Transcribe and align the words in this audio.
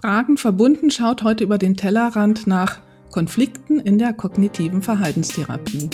Fragen 0.00 0.36
verbunden 0.36 0.92
schaut 0.92 1.24
heute 1.24 1.42
über 1.42 1.58
den 1.58 1.76
Tellerrand 1.76 2.46
nach 2.46 2.78
Konflikten 3.10 3.80
in 3.80 3.98
der 3.98 4.12
kognitiven 4.12 4.80
Verhaltenstherapie. 4.80 5.90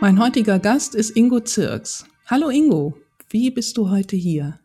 Mein 0.00 0.18
heutiger 0.18 0.58
Gast 0.58 0.94
ist 0.94 1.14
Ingo 1.14 1.40
Zirks. 1.40 2.06
Hallo 2.24 2.48
Ingo, 2.48 2.94
wie 3.28 3.50
bist 3.50 3.76
du 3.76 3.90
heute 3.90 4.16
hier? 4.16 4.60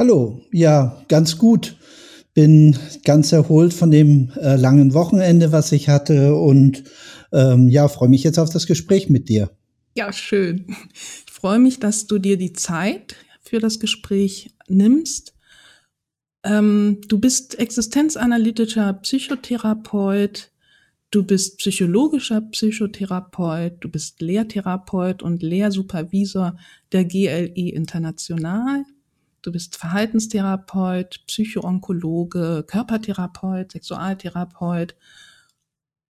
Hallo, 0.00 0.40
ja, 0.50 1.00
ganz 1.06 1.38
gut. 1.38 1.76
Bin 2.34 2.76
ganz 3.04 3.30
erholt 3.30 3.72
von 3.72 3.92
dem 3.92 4.32
äh, 4.36 4.56
langen 4.56 4.94
Wochenende, 4.94 5.52
was 5.52 5.70
ich 5.70 5.88
hatte 5.88 6.34
und 6.34 6.82
ähm, 7.32 7.68
ja, 7.68 7.88
freue 7.88 8.08
mich 8.08 8.24
jetzt 8.24 8.38
auf 8.38 8.50
das 8.50 8.66
Gespräch 8.66 9.08
mit 9.08 9.28
dir. 9.28 9.50
Ja, 9.96 10.12
schön. 10.12 10.66
Ich 11.26 11.32
freue 11.32 11.58
mich, 11.58 11.80
dass 11.80 12.06
du 12.06 12.18
dir 12.18 12.36
die 12.36 12.52
Zeit 12.52 13.16
für 13.42 13.58
das 13.58 13.80
Gespräch 13.80 14.54
nimmst. 14.68 15.34
Ähm, 16.44 17.00
du 17.08 17.18
bist 17.18 17.58
existenzanalytischer 17.58 18.92
Psychotherapeut, 18.94 20.50
du 21.10 21.24
bist 21.24 21.58
psychologischer 21.58 22.40
Psychotherapeut, 22.40 23.76
du 23.80 23.88
bist 23.88 24.20
Lehrtherapeut 24.20 25.22
und 25.22 25.42
Lehrsupervisor 25.42 26.56
der 26.92 27.04
GLI 27.04 27.70
International. 27.70 28.84
Du 29.42 29.52
bist 29.52 29.76
Verhaltenstherapeut, 29.76 31.20
Psychoonkologe, 31.26 32.64
Körpertherapeut, 32.66 33.72
Sexualtherapeut 33.72 34.94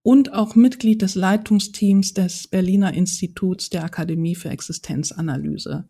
und 0.08 0.32
auch 0.32 0.54
Mitglied 0.54 1.02
des 1.02 1.16
Leitungsteams 1.16 2.14
des 2.14 2.48
Berliner 2.48 2.94
Instituts 2.94 3.68
der 3.68 3.84
Akademie 3.84 4.34
für 4.34 4.48
Existenzanalyse. 4.48 5.86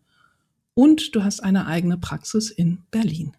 Und 0.74 1.14
du 1.14 1.22
hast 1.22 1.38
eine 1.38 1.68
eigene 1.68 1.98
Praxis 1.98 2.50
in 2.50 2.78
Berlin. 2.90 3.36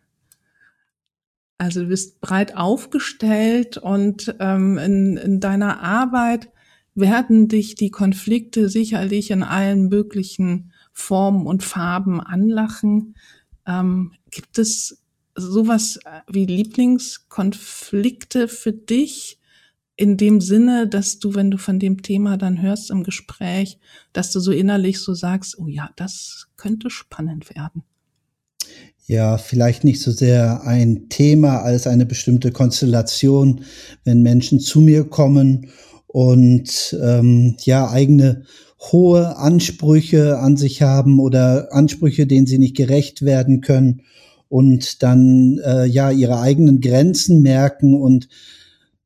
Also 1.58 1.82
du 1.82 1.88
bist 1.88 2.22
breit 2.22 2.56
aufgestellt 2.56 3.78
und 3.78 4.34
ähm, 4.40 4.78
in, 4.78 5.18
in 5.18 5.42
deiner 5.42 5.82
Arbeit 5.82 6.48
werden 6.96 7.50
dich 7.50 7.76
die 7.76 7.92
Konflikte 7.92 8.70
sicherlich 8.70 9.32
in 9.32 9.44
allen 9.44 9.90
möglichen 9.90 10.72
Formen 10.94 11.46
und 11.46 11.62
Farben 11.62 12.22
anlachen. 12.22 13.16
Ähm, 13.68 14.14
gibt 14.32 14.58
es 14.58 15.04
sowas 15.36 16.00
wie 16.32 16.46
Lieblingskonflikte 16.46 18.48
für 18.48 18.72
dich? 18.72 19.39
In 20.00 20.16
dem 20.16 20.40
Sinne, 20.40 20.88
dass 20.88 21.20
du, 21.20 21.36
wenn 21.36 21.52
du 21.52 21.58
von 21.58 21.78
dem 21.78 22.02
Thema 22.02 22.38
dann 22.38 22.62
hörst 22.62 22.90
im 22.90 23.04
Gespräch, 23.04 23.80
dass 24.14 24.32
du 24.32 24.40
so 24.40 24.54
innerlich 24.54 25.00
so 25.00 25.14
sagst, 25.14 25.60
oh 25.60 25.68
ja, 25.68 25.90
das 25.98 26.48
könnte 26.56 26.90
spannend 26.90 27.54
werden. 27.54 27.84
Ja, 29.08 29.38
vielleicht 29.38 29.84
nicht 29.84 30.00
so 30.02 30.12
sehr 30.12 30.64
ein 30.64 31.10
Thema 31.10 31.64
als 31.64 31.86
eine 31.86 32.06
bestimmte 32.06 32.54
Konstellation, 32.54 33.66
wenn 34.06 34.22
Menschen 34.22 34.62
zu 34.62 34.80
mir 34.80 35.04
kommen 35.04 35.68
und 36.08 36.98
ähm, 37.04 37.58
ja 37.60 37.90
eigene 37.90 38.44
hohe 38.80 39.36
Ansprüche 39.36 40.40
an 40.40 40.56
sich 40.56 40.82
haben 40.82 41.20
oder 41.20 41.74
Ansprüche, 41.74 42.26
denen 42.26 42.48
sie 42.48 42.58
nicht 42.58 42.78
gerecht 42.78 43.24
werden 43.24 43.60
können 43.60 44.04
und 44.48 45.04
dann 45.04 45.60
äh, 45.66 45.86
ja 45.88 46.10
ihre 46.10 46.40
eigenen 46.40 46.80
Grenzen 46.80 47.42
merken 47.42 48.00
und 48.00 48.30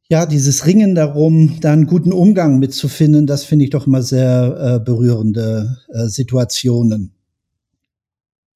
ja, 0.09 0.26
dieses 0.26 0.66
Ringen 0.66 0.96
darum, 0.96 1.59
da 1.62 1.72
einen 1.72 1.88
guten 1.88 2.12
Umgang 2.12 2.59
mitzufinden, 2.59 3.26
das 3.26 3.44
finde 3.44 3.66
ich 3.66 3.72
doch 3.72 3.88
immer 3.88 4.02
sehr 4.02 4.76
äh, 4.76 4.84
berührende 4.84 5.78
äh, 5.90 6.08
Situationen. 6.08 7.12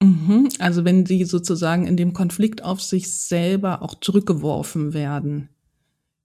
Mhm, 0.01 0.49
also 0.59 0.85
wenn 0.85 1.05
sie 1.05 1.23
sozusagen 1.23 1.87
in 1.87 1.97
dem 1.97 2.13
Konflikt 2.13 2.63
auf 2.63 2.81
sich 2.81 3.11
selber 3.11 3.81
auch 3.81 3.95
zurückgeworfen 3.99 4.93
werden. 4.93 5.49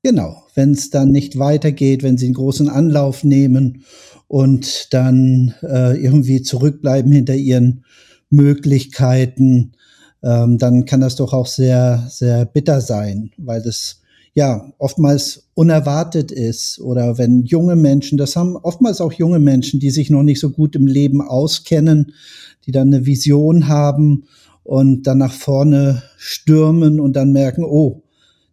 Genau, 0.03 0.43
wenn 0.55 0.73
es 0.73 0.91
dann 0.91 1.11
nicht 1.11 1.39
weitergeht, 1.39 2.03
wenn 2.03 2.19
sie 2.19 2.27
einen 2.27 2.35
großen 2.35 2.69
Anlauf 2.69 3.23
nehmen 3.23 3.85
und 4.27 4.93
dann 4.93 5.55
äh, 5.63 5.97
irgendwie 5.97 6.43
zurückbleiben 6.43 7.13
hinter 7.13 7.37
ihren 7.37 7.85
Möglichkeiten, 8.29 9.73
ähm, 10.25 10.59
dann 10.59 10.87
kann 10.87 11.01
das 11.01 11.17
doch 11.17 11.33
auch 11.33 11.47
sehr, 11.47 12.07
sehr 12.11 12.45
bitter 12.45 12.81
sein, 12.81 13.31
weil 13.37 13.63
das 13.63 14.02
ja 14.35 14.73
oftmals 14.79 15.49
unerwartet 15.55 16.33
ist 16.33 16.81
oder 16.81 17.19
wenn 17.19 17.43
junge 17.43 17.77
Menschen, 17.77 18.17
das 18.19 18.37
haben 18.37 18.57
oftmals 18.57 19.01
auch 19.01 19.13
junge 19.13 19.39
Menschen, 19.39 19.81
die 19.81 19.91
sich 19.91 20.11
noch 20.11 20.23
nicht 20.23 20.41
so 20.41 20.51
gut 20.51 20.75
im 20.75 20.87
Leben 20.87 21.21
auskennen, 21.21 22.13
die 22.67 22.73
dann 22.73 22.89
eine 22.89 23.07
Vision 23.07 23.69
haben 23.69 24.25
und 24.63 25.07
dann 25.07 25.19
nach 25.19 25.33
vorne 25.33 26.03
stürmen 26.17 27.01
und 27.01 27.15
dann 27.15 27.33
merken, 27.33 27.65
oh, 27.65 28.03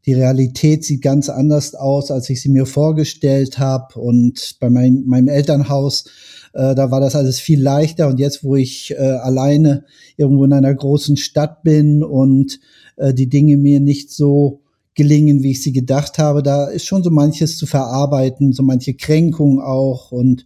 die 0.06 0.14
Realität 0.14 0.84
sieht 0.84 1.02
ganz 1.02 1.30
anders 1.30 1.76
aus, 1.76 2.10
als 2.10 2.30
ich 2.30 2.42
sie 2.42 2.50
mir 2.50 2.66
vorgestellt 2.66 3.60
habe. 3.60 4.00
Und 4.00 4.56
bei 4.60 4.70
mein, 4.70 5.04
meinem 5.06 5.28
Elternhaus, 5.28 6.06
äh, 6.54 6.74
da 6.74 6.90
war 6.90 7.00
das 7.00 7.16
alles 7.16 7.40
viel 7.40 7.62
leichter. 7.62 8.08
Und 8.08 8.20
jetzt, 8.20 8.44
wo 8.44 8.56
ich 8.56 8.92
äh, 8.92 8.96
alleine 8.96 9.84
irgendwo 10.18 10.46
in 10.46 10.54
einer 10.54 10.74
großen 10.74 11.18
Stadt 11.18 11.64
bin 11.64 12.04
und 12.04 12.60
äh, 12.96 13.14
die 13.14 13.28
Dinge 13.28 13.58
mir 13.58 13.80
nicht 13.80 14.12
so 14.12 14.62
gelingen, 14.96 15.44
wie 15.44 15.52
ich 15.52 15.64
sie 15.64 15.72
gedacht 15.72 16.18
habe. 16.18 16.44
Da 16.44 16.68
ist 16.68 16.86
schon 16.86 17.04
so 17.04 17.10
manches 17.10 17.58
zu 17.58 17.66
verarbeiten, 17.66 18.54
so 18.54 18.64
manche 18.64 18.94
Kränkung 18.94 19.62
auch 19.62 20.12
und 20.12 20.46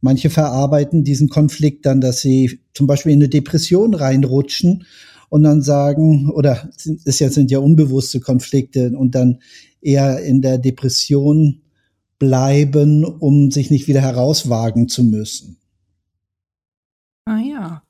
manche 0.00 0.30
verarbeiten 0.30 1.04
diesen 1.04 1.28
Konflikt 1.28 1.86
dann, 1.86 2.00
dass 2.00 2.20
sie 2.20 2.60
zum 2.74 2.86
Beispiel 2.86 3.12
in 3.12 3.20
eine 3.20 3.28
Depression 3.28 3.94
reinrutschen 3.94 4.84
und 5.28 5.44
dann 5.44 5.62
sagen, 5.62 6.30
oder 6.30 6.70
es 7.04 7.18
jetzt 7.18 7.34
sind 7.34 7.50
ja 7.50 7.58
unbewusste 7.58 8.20
Konflikte 8.20 8.92
und 8.96 9.14
dann 9.14 9.38
eher 9.80 10.22
in 10.22 10.42
der 10.42 10.58
Depression 10.58 11.62
bleiben, 12.18 13.04
um 13.04 13.50
sich 13.50 13.70
nicht 13.70 13.88
wieder 13.88 14.00
herauswagen 14.00 14.88
zu 14.88 15.02
müssen. 15.04 15.56
Ah 17.24 17.40
ja. 17.40 17.82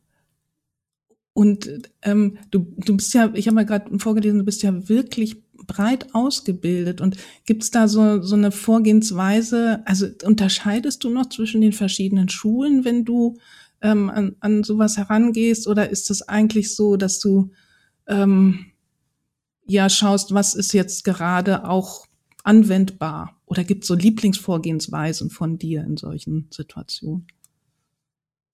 Und 1.34 1.90
ähm, 2.02 2.38
du, 2.50 2.66
du 2.76 2.96
bist 2.96 3.12
ja, 3.14 3.32
ich 3.34 3.46
habe 3.46 3.54
mal 3.54 3.66
gerade 3.66 3.98
vorgelesen, 3.98 4.38
du 4.38 4.44
bist 4.44 4.62
ja 4.62 4.88
wirklich 4.88 5.42
breit 5.66 6.14
ausgebildet. 6.14 7.00
Und 7.00 7.16
gibt 7.44 7.62
es 7.62 7.70
da 7.70 7.88
so, 7.88 8.22
so 8.22 8.34
eine 8.34 8.52
Vorgehensweise? 8.52 9.82
Also 9.86 10.06
unterscheidest 10.24 11.04
du 11.04 11.10
noch 11.10 11.28
zwischen 11.28 11.60
den 11.60 11.72
verschiedenen 11.72 12.28
Schulen, 12.28 12.84
wenn 12.84 13.04
du 13.04 13.38
ähm, 13.80 14.10
an, 14.10 14.36
an 14.40 14.64
sowas 14.64 14.96
herangehst? 14.96 15.66
Oder 15.66 15.90
ist 15.90 16.10
es 16.10 16.22
eigentlich 16.28 16.74
so, 16.74 16.96
dass 16.96 17.18
du 17.18 17.50
ähm, 18.06 18.66
ja 19.66 19.88
schaust, 19.88 20.34
was 20.34 20.54
ist 20.54 20.72
jetzt 20.72 21.04
gerade 21.04 21.68
auch 21.68 22.06
anwendbar? 22.44 23.40
Oder 23.46 23.64
gibt 23.64 23.84
es 23.84 23.88
so 23.88 23.94
Lieblingsvorgehensweisen 23.94 25.30
von 25.30 25.58
dir 25.58 25.84
in 25.84 25.96
solchen 25.96 26.48
Situationen? 26.50 27.26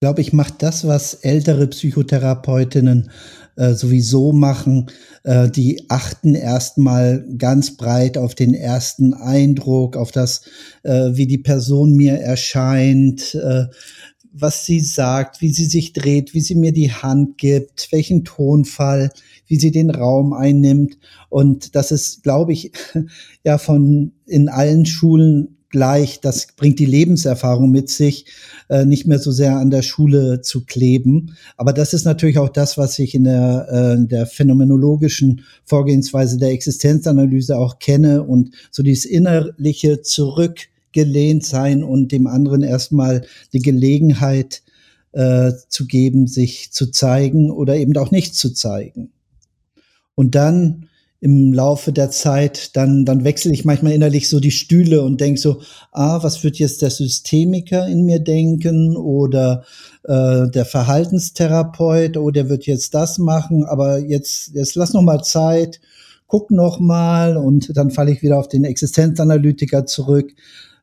Glaube, 0.01 0.21
ich 0.21 0.31
mache 0.31 0.53
das, 0.57 0.87
was 0.87 1.13
ältere 1.13 1.67
Psychotherapeutinnen 1.67 3.11
äh, 3.57 3.73
sowieso 3.73 4.31
machen. 4.31 4.89
Äh, 5.25 5.49
die 5.49 5.89
achten 5.89 6.35
erstmal 6.35 7.27
ganz 7.37 7.75
breit 7.75 8.17
auf 8.17 8.33
den 8.33 8.53
ersten 8.53 9.13
Eindruck, 9.13 9.97
auf 9.97 10.13
das, 10.13 10.43
äh, 10.83 11.09
wie 11.15 11.27
die 11.27 11.37
Person 11.37 11.95
mir 11.97 12.13
erscheint, 12.13 13.37
was 14.31 14.65
sie 14.65 14.79
sagt, 14.79 15.41
wie 15.41 15.51
sie 15.51 15.65
sich 15.65 15.91
dreht, 15.91 16.33
wie 16.33 16.39
sie 16.39 16.55
mir 16.55 16.71
die 16.71 16.93
Hand 16.93 17.37
gibt, 17.37 17.91
welchen 17.91 18.23
Tonfall, 18.23 19.11
wie 19.47 19.57
sie 19.57 19.71
den 19.71 19.89
Raum 19.89 20.31
einnimmt. 20.31 20.97
Und 21.27 21.75
das 21.75 21.91
ist, 21.91 22.23
glaube 22.23 22.53
ich, 22.53 22.71
ja 23.43 23.57
von 23.57 24.13
in 24.25 24.47
allen 24.47 24.85
Schulen 24.85 25.57
gleich, 25.69 26.19
das 26.19 26.47
bringt 26.55 26.79
die 26.79 26.85
Lebenserfahrung 26.85 27.69
mit 27.71 27.89
sich, 27.89 28.25
äh, 28.69 28.85
nicht 28.85 29.07
mehr 29.07 29.19
so 29.19 29.31
sehr 29.31 29.57
an 29.57 29.69
der 29.69 29.81
Schule 29.81 30.41
zu 30.41 30.65
kleben. 30.65 31.35
Aber 31.57 31.73
das 31.73 31.93
ist 31.93 32.05
natürlich 32.05 32.37
auch 32.39 32.49
das, 32.49 32.77
was 32.77 32.97
ich 32.99 33.15
in 33.15 33.23
der, 33.23 33.67
äh, 33.69 34.07
der 34.07 34.25
phänomenologischen 34.25 35.41
Vorgehensweise 35.65 36.37
der 36.37 36.51
Existenzanalyse 36.51 37.57
auch 37.57 37.79
kenne 37.79 38.23
und 38.23 38.51
so 38.71 38.83
dieses 38.83 39.05
innerliche 39.05 40.01
zurückgelehnt 40.01 41.45
sein 41.45 41.83
und 41.83 42.11
dem 42.11 42.27
anderen 42.27 42.63
erstmal 42.63 43.23
die 43.53 43.61
Gelegenheit 43.61 44.63
äh, 45.11 45.53
zu 45.67 45.87
geben, 45.87 46.27
sich 46.27 46.71
zu 46.71 46.91
zeigen 46.91 47.51
oder 47.51 47.75
eben 47.75 47.95
auch 47.97 48.11
nicht 48.11 48.35
zu 48.35 48.53
zeigen. 48.53 49.11
Und 50.15 50.35
dann 50.35 50.88
im 51.21 51.53
Laufe 51.53 51.91
der 51.91 52.11
Zeit, 52.11 52.75
dann, 52.77 53.03
dann 53.03 53.25
wechsle 53.25 53.51
ich 53.51 53.65
manchmal 53.65 53.91
innerlich 53.91 54.29
so 54.29 54.39
die 54.39 54.51
Stühle 54.51 55.01
und 55.01 55.19
denke 55.19 55.39
so, 55.39 55.61
ah, 55.91 56.23
was 56.23 56.43
wird 56.43 56.57
jetzt 56.57 56.81
der 56.81 56.91
Systemiker 56.91 57.87
in 57.87 58.05
mir 58.05 58.19
denken 58.19 58.95
oder 58.95 59.65
äh, 60.03 60.49
der 60.49 60.65
Verhaltenstherapeut, 60.65 62.15
oh, 62.15 62.31
der 62.31 62.47
wird 62.47 62.65
jetzt 62.65 62.93
das 62.93 63.17
machen, 63.17 63.65
aber 63.65 63.99
jetzt, 63.99 64.51
jetzt 64.53 64.75
lass 64.75 64.93
noch 64.93 65.01
mal 65.01 65.21
Zeit, 65.21 65.81
guck 66.27 66.51
noch 66.51 66.79
mal 66.79 67.35
und 67.35 67.75
dann 67.75 67.91
falle 67.91 68.11
ich 68.11 68.21
wieder 68.21 68.37
auf 68.39 68.47
den 68.47 68.63
Existenzanalytiker 68.63 69.85
zurück. 69.85 70.31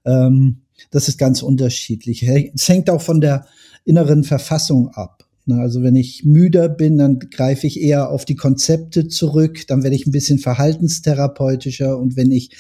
Ähm, 0.05 0.63
das 0.91 1.09
ist 1.09 1.19
ganz 1.19 1.43
unterschiedlich. 1.43 2.23
Es 2.55 2.69
hängt 2.69 2.91
auch 2.91 3.01
von 3.01 3.23
der 3.23 3.47
inneren 3.85 4.23
Verfassung 4.23 4.91
ab. 4.91 5.26
Also 5.49 5.83
wenn 5.83 5.95
ich 5.95 6.25
müder 6.25 6.69
bin, 6.69 6.99
dann 6.99 7.19
greife 7.19 7.67
ich 7.67 7.81
eher 7.81 8.11
auf 8.11 8.25
die 8.25 8.35
Konzepte 8.35 9.07
zurück, 9.07 9.67
dann 9.69 9.85
werde 9.85 9.95
ich 9.95 10.07
ein 10.07 10.13
bisschen 10.13 10.39
verhaltenstherapeutischer 10.39 11.97
und 11.99 12.17
wenn 12.17 12.33
ich 12.33 12.51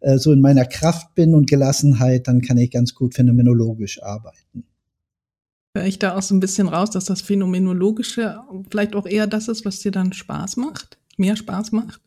äh, 0.00 0.18
so 0.18 0.30
in 0.32 0.40
meiner 0.40 0.66
Kraft 0.66 1.14
bin 1.14 1.34
und 1.34 1.48
Gelassenheit, 1.48 2.28
dann 2.28 2.42
kann 2.42 2.58
ich 2.58 2.70
ganz 2.70 2.94
gut 2.94 3.14
phänomenologisch 3.14 4.02
arbeiten. 4.02 4.64
Höre 5.76 5.86
ich 5.86 5.98
da 5.98 6.16
auch 6.16 6.22
so 6.22 6.34
ein 6.34 6.40
bisschen 6.40 6.68
raus, 6.68 6.90
dass 6.90 7.06
das 7.06 7.22
Phänomenologische 7.22 8.40
vielleicht 8.70 8.94
auch 8.94 9.06
eher 9.06 9.26
das 9.26 9.48
ist, 9.48 9.64
was 9.64 9.80
dir 9.80 9.90
dann 9.90 10.12
Spaß 10.12 10.56
macht, 10.58 10.98
mehr 11.16 11.36
Spaß 11.36 11.72
macht? 11.72 12.00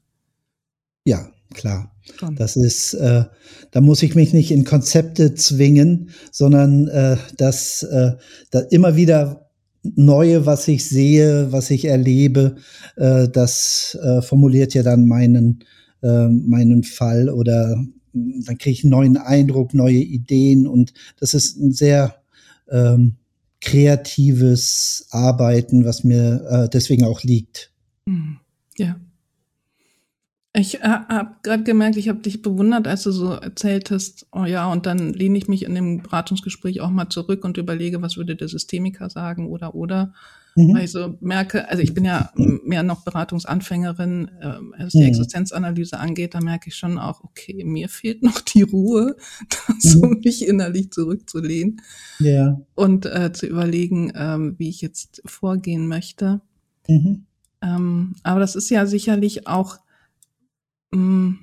Ja, 1.03 1.31
klar. 1.53 1.91
Das 2.35 2.55
ist, 2.55 2.93
äh, 2.93 3.25
da 3.71 3.81
muss 3.81 4.03
ich 4.03 4.15
mich 4.15 4.33
nicht 4.33 4.51
in 4.51 4.63
Konzepte 4.63 5.33
zwingen, 5.35 6.11
sondern 6.31 6.87
äh, 6.87 7.17
dass 7.35 7.83
äh, 7.83 8.13
da 8.51 8.59
immer 8.59 8.95
wieder 8.95 9.46
Neue, 9.95 10.45
was 10.45 10.67
ich 10.67 10.85
sehe, 10.85 11.51
was 11.51 11.69
ich 11.69 11.85
erlebe, 11.85 12.55
äh, 12.95 13.27
das 13.29 13.97
äh, 14.01 14.21
formuliert 14.21 14.73
ja 14.73 14.83
dann 14.83 15.07
meinen, 15.07 15.63
äh, 16.01 16.27
meinen 16.27 16.83
Fall 16.83 17.29
oder 17.29 17.83
dann 18.13 18.57
kriege 18.57 18.71
ich 18.71 18.83
einen 18.83 18.91
neuen 18.91 19.17
Eindruck, 19.17 19.73
neue 19.73 19.99
Ideen 19.99 20.67
und 20.67 20.93
das 21.19 21.33
ist 21.33 21.57
ein 21.57 21.71
sehr 21.71 22.15
ähm, 22.69 23.15
kreatives 23.61 25.07
Arbeiten, 25.11 25.85
was 25.85 26.03
mir 26.03 26.45
äh, 26.49 26.69
deswegen 26.69 27.03
auch 27.03 27.23
liegt. 27.23 27.71
Mhm. 28.05 28.39
Ich 30.57 30.81
äh, 30.81 30.87
habe 30.87 31.35
gerade 31.43 31.63
gemerkt, 31.63 31.97
ich 31.97 32.09
habe 32.09 32.19
dich 32.19 32.41
bewundert, 32.41 32.87
als 32.87 33.03
du 33.03 33.11
so 33.11 33.33
erzählt 33.33 33.91
hast, 33.91 34.25
oh 34.31 34.45
ja, 34.45 34.71
und 34.71 34.87
dann 34.87 35.13
lehne 35.13 35.37
ich 35.37 35.47
mich 35.47 35.63
in 35.63 35.75
dem 35.75 36.01
Beratungsgespräch 36.01 36.81
auch 36.81 36.89
mal 36.89 37.09
zurück 37.09 37.45
und 37.45 37.57
überlege, 37.57 38.01
was 38.01 38.17
würde 38.17 38.35
der 38.35 38.47
Systemiker 38.47 39.11
sagen 39.11 39.47
oder 39.47 39.75
oder. 39.75 40.13
Mhm. 40.55 40.73
Weil 40.73 40.85
ich 40.85 40.91
so 40.91 41.15
merke, 41.19 41.69
also 41.69 41.83
ich 41.83 41.93
bin 41.93 42.05
ja 42.05 42.31
mehr 42.35 42.81
noch 42.81 43.03
Beratungsanfängerin, 43.03 44.31
äh, 44.39 44.53
was 44.79 44.93
die 44.93 45.01
mhm. 45.01 45.09
Existenzanalyse 45.09 45.99
angeht, 45.99 46.33
da 46.33 46.41
merke 46.41 46.69
ich 46.69 46.75
schon 46.75 46.97
auch, 46.97 47.23
okay, 47.23 47.63
mir 47.63 47.87
fehlt 47.87 48.23
noch 48.23 48.41
die 48.41 48.63
Ruhe, 48.63 49.15
so 49.79 50.07
mhm. 50.07 50.21
mich 50.23 50.47
innerlich 50.47 50.91
zurückzulehnen 50.91 51.81
ja. 52.17 52.59
und 52.73 53.05
äh, 53.05 53.31
zu 53.31 53.45
überlegen, 53.45 54.11
ähm, 54.15 54.55
wie 54.57 54.69
ich 54.69 54.81
jetzt 54.81 55.21
vorgehen 55.23 55.87
möchte. 55.87 56.41
Mhm. 56.87 57.27
Ähm, 57.61 58.15
aber 58.23 58.39
das 58.39 58.55
ist 58.55 58.71
ja 58.71 58.87
sicherlich 58.87 59.45
auch 59.45 59.77
Mm, 60.91 61.33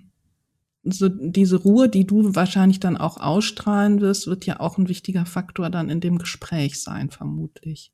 so 0.85 1.09
diese 1.09 1.57
Ruhe, 1.57 1.89
die 1.89 2.07
du 2.07 2.35
wahrscheinlich 2.35 2.81
dann 2.81 2.97
auch 2.97 3.17
ausstrahlen 3.17 4.01
wirst, 4.01 4.27
wird 4.27 4.47
ja 4.47 4.61
auch 4.61 4.79
ein 4.79 4.89
wichtiger 4.89 5.27
Faktor 5.27 5.71
dann 5.71 5.89
in 5.89 6.01
dem 6.01 6.19
Gespräch 6.19 6.81
sein, 6.81 7.11
vermutlich. 7.11 7.93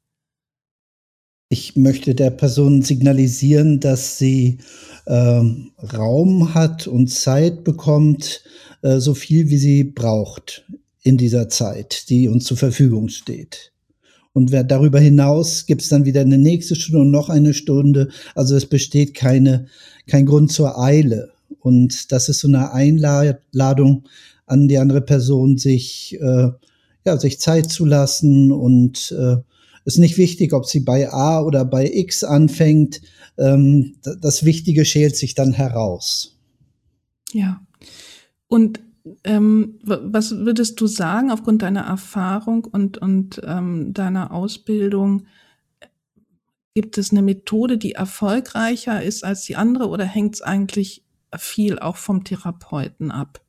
Ich 1.52 1.76
möchte 1.76 2.14
der 2.14 2.30
Person 2.30 2.82
signalisieren, 2.82 3.80
dass 3.80 4.18
sie 4.18 4.58
ähm, 5.06 5.72
Raum 5.78 6.54
hat 6.54 6.86
und 6.86 7.08
Zeit 7.08 7.64
bekommt, 7.64 8.44
äh, 8.82 8.98
so 8.98 9.14
viel 9.14 9.48
wie 9.48 9.58
sie 9.58 9.82
braucht 9.82 10.64
in 11.02 11.16
dieser 11.16 11.48
Zeit, 11.48 12.08
die 12.08 12.28
uns 12.28 12.44
zur 12.44 12.56
Verfügung 12.56 13.08
steht. 13.08 13.72
Und 14.32 14.52
wer 14.52 14.62
darüber 14.62 15.00
hinaus 15.00 15.66
gibt 15.66 15.82
es 15.82 15.88
dann 15.88 16.04
wieder 16.04 16.20
eine 16.20 16.38
nächste 16.38 16.76
Stunde 16.76 17.00
und 17.00 17.10
noch 17.10 17.28
eine 17.28 17.52
Stunde. 17.52 18.10
Also 18.36 18.54
es 18.54 18.66
besteht 18.66 19.14
keine, 19.14 19.66
kein 20.06 20.26
Grund 20.26 20.52
zur 20.52 20.78
Eile. 20.78 21.32
Und 21.60 22.12
das 22.12 22.28
ist 22.28 22.40
so 22.40 22.48
eine 22.48 22.72
Einladung 22.72 24.04
an 24.46 24.68
die 24.68 24.78
andere 24.78 25.00
Person, 25.00 25.58
sich, 25.58 26.18
äh, 26.20 26.48
ja, 27.04 27.18
sich 27.18 27.38
Zeit 27.40 27.70
zu 27.70 27.84
lassen 27.84 28.50
und 28.50 29.12
äh, 29.12 29.36
ist 29.84 29.98
nicht 29.98 30.18
wichtig, 30.18 30.52
ob 30.52 30.66
sie 30.66 30.80
bei 30.80 31.10
A 31.12 31.40
oder 31.42 31.64
bei 31.64 31.90
X 31.92 32.24
anfängt. 32.24 33.00
Ähm, 33.38 33.96
das 34.20 34.44
Wichtige 34.44 34.84
schält 34.84 35.16
sich 35.16 35.34
dann 35.34 35.52
heraus. 35.52 36.36
Ja. 37.32 37.60
Und 38.48 38.80
ähm, 39.24 39.78
was 39.82 40.32
würdest 40.32 40.80
du 40.80 40.86
sagen 40.86 41.30
aufgrund 41.30 41.62
deiner 41.62 41.82
Erfahrung 41.82 42.64
und, 42.64 42.98
und 42.98 43.40
ähm, 43.44 43.92
deiner 43.94 44.32
Ausbildung? 44.32 45.26
Gibt 46.74 46.98
es 46.98 47.10
eine 47.10 47.22
Methode, 47.22 47.78
die 47.78 47.92
erfolgreicher 47.92 49.02
ist 49.02 49.24
als 49.24 49.42
die 49.42 49.56
andere 49.56 49.88
oder 49.88 50.04
hängt 50.04 50.34
es 50.34 50.42
eigentlich 50.42 51.04
viel 51.36 51.78
auch 51.78 51.96
vom 51.96 52.24
Therapeuten 52.24 53.10
ab? 53.10 53.40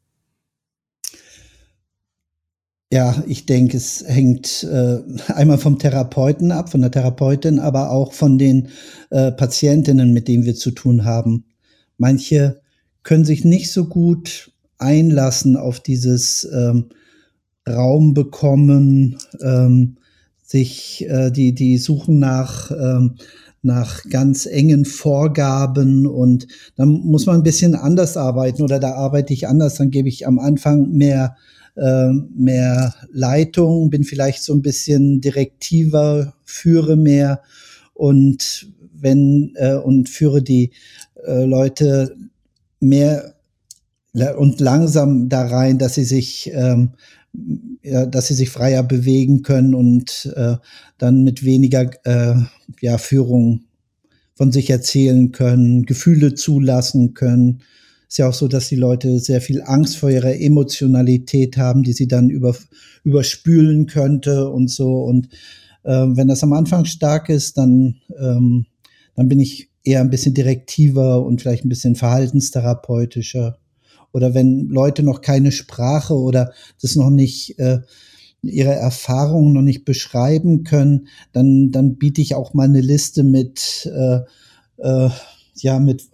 Ja, 2.94 3.24
ich 3.26 3.46
denke, 3.46 3.78
es 3.78 4.04
hängt 4.06 4.64
äh, 4.64 5.00
einmal 5.32 5.58
vom 5.58 5.80
Therapeuten 5.80 6.52
ab, 6.52 6.70
von 6.70 6.82
der 6.82 6.92
Therapeutin, 6.92 7.60
aber 7.60 7.90
auch 7.90 8.12
von 8.12 8.38
den 8.38 8.68
äh, 9.12 9.32
Patientinnen, 9.32 10.12
mit 10.12 10.28
denen 10.28 10.44
wir 10.44 10.56
zu 10.56 10.72
tun 10.72 11.06
haben. 11.06 11.46
Manche 11.98 12.60
können 13.04 13.24
sich 13.24 13.46
nicht 13.46 13.72
so 13.72 13.86
gut 13.86 14.52
einlassen 14.78 15.56
auf 15.56 15.80
dieses 15.80 16.44
ähm, 16.52 16.90
Raum 17.68 18.14
bekommen, 18.14 19.18
ähm, 19.42 19.98
sich 20.44 21.06
äh, 21.08 21.32
die 21.32 21.56
die 21.56 21.78
suchen 21.78 22.20
nach 22.20 22.72
ähm, 22.72 23.16
nach 23.62 24.04
ganz 24.10 24.46
engen 24.46 24.86
Vorgaben 24.86 26.08
und 26.08 26.48
dann 26.76 26.90
muss 26.90 27.26
man 27.26 27.38
ein 27.38 27.44
bisschen 27.44 27.76
anders 27.76 28.18
arbeiten 28.18 28.64
oder 28.64 28.80
da 28.80 28.94
arbeite 28.94 29.34
ich 29.34 29.48
anders, 29.48 29.76
dann 29.76 29.92
gebe 29.92 30.10
ich 30.10 30.26
am 30.28 30.40
Anfang 30.40 30.92
mehr 30.92 31.36
äh, 31.76 32.10
mehr 32.36 32.94
Leitung, 33.12 33.90
bin 33.90 34.04
vielleicht 34.04 34.44
so 34.44 34.54
ein 34.54 34.62
bisschen 34.62 35.22
direktiver, 35.22 36.34
führe 36.44 36.98
mehr 36.98 37.42
und 37.94 38.68
wenn 38.94 39.54
äh, 39.56 39.76
und 39.76 40.10
führe 40.10 40.42
die 40.42 40.72
äh, 41.26 41.46
Leute 41.46 42.16
mehr 42.80 43.36
und 44.38 44.60
langsam 44.60 45.30
da 45.30 45.48
rein, 45.48 45.78
dass 45.78 45.94
sie 45.94 46.04
sich 46.04 46.52
ähm, 46.54 46.92
dass 47.84 48.28
sie 48.28 48.34
sich 48.34 48.50
freier 48.50 48.84
bewegen 48.84 49.42
können 49.42 49.74
und 49.74 50.32
äh, 50.36 50.56
dann 50.98 51.24
mit 51.24 51.44
weniger 51.44 51.90
äh, 52.04 52.36
ja, 52.82 52.98
Führung 52.98 53.64
von 54.36 54.52
sich 54.52 54.70
erzählen 54.70 55.32
können, 55.32 55.86
Gefühle 55.86 56.34
zulassen 56.36 57.14
können. 57.14 57.62
Ist 58.08 58.18
ja 58.18 58.28
auch 58.28 58.34
so, 58.34 58.48
dass 58.48 58.70
die 58.70 58.76
Leute 58.76 59.20
sehr 59.20 59.40
viel 59.40 59.62
Angst 59.62 59.98
vor 59.98 60.10
ihrer 60.10 60.36
Emotionalität 60.36 61.58
haben, 61.58 61.84
die 61.84 61.94
sie 61.94 62.08
dann 62.08 62.30
über, 62.30 62.56
überspülen 63.04 63.86
könnte 63.88 64.50
und 64.50 64.70
so. 64.70 65.04
Und 65.04 65.30
äh, 65.84 66.08
wenn 66.08 66.28
das 66.28 66.44
am 66.44 66.54
Anfang 66.54 66.86
stark 66.86 67.30
ist, 67.30 67.58
dann, 67.58 67.98
ähm, 68.20 68.66
dann 69.16 69.28
bin 69.30 69.40
ich 69.40 69.70
eher 69.84 70.02
ein 70.02 70.10
bisschen 70.10 70.34
direktiver 70.34 71.24
und 71.24 71.42
vielleicht 71.42 71.66
ein 71.66 71.70
bisschen 71.70 71.96
verhaltenstherapeutischer 71.96 73.61
oder 74.12 74.34
wenn 74.34 74.68
Leute 74.68 75.04
noch 75.04 75.22
keine 75.22 75.52
Sprache 75.52 76.14
oder 76.14 76.54
das 76.82 76.96
noch 76.96 77.10
nicht 77.10 77.58
äh, 77.60 77.80
ihre 78.42 78.74
Erfahrungen 78.74 79.54
noch 79.54 79.62
nicht 79.62 79.86
beschreiben 79.86 80.64
können, 80.64 81.08
dann 81.32 81.72
dann 81.72 81.96
biete 81.96 82.22
ich 82.22 82.36
auch 82.36 82.54
mal 82.54 82.64
eine 82.64 82.82
Liste 82.82 83.24
mit 83.24 83.90
äh, 83.94 84.20
äh, 84.78 85.10
ja 85.56 85.80
mit 85.80 86.10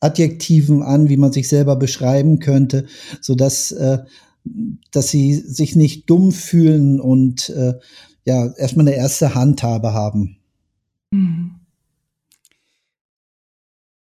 Adjektiven 0.00 0.82
an, 0.82 1.08
wie 1.08 1.16
man 1.16 1.32
sich 1.32 1.48
selber 1.48 1.76
beschreiben 1.76 2.38
könnte, 2.38 2.86
so 3.20 3.34
dass 3.34 3.72
äh, 3.72 3.98
dass 4.90 5.08
sie 5.08 5.34
sich 5.34 5.74
nicht 5.74 6.08
dumm 6.08 6.30
fühlen 6.30 7.00
und 7.00 7.48
äh, 7.50 7.74
ja 8.24 8.52
erstmal 8.56 8.86
eine 8.86 8.96
erste 8.96 9.34
Handhabe 9.34 9.92
haben. 9.92 10.36
Mhm. 11.10 11.52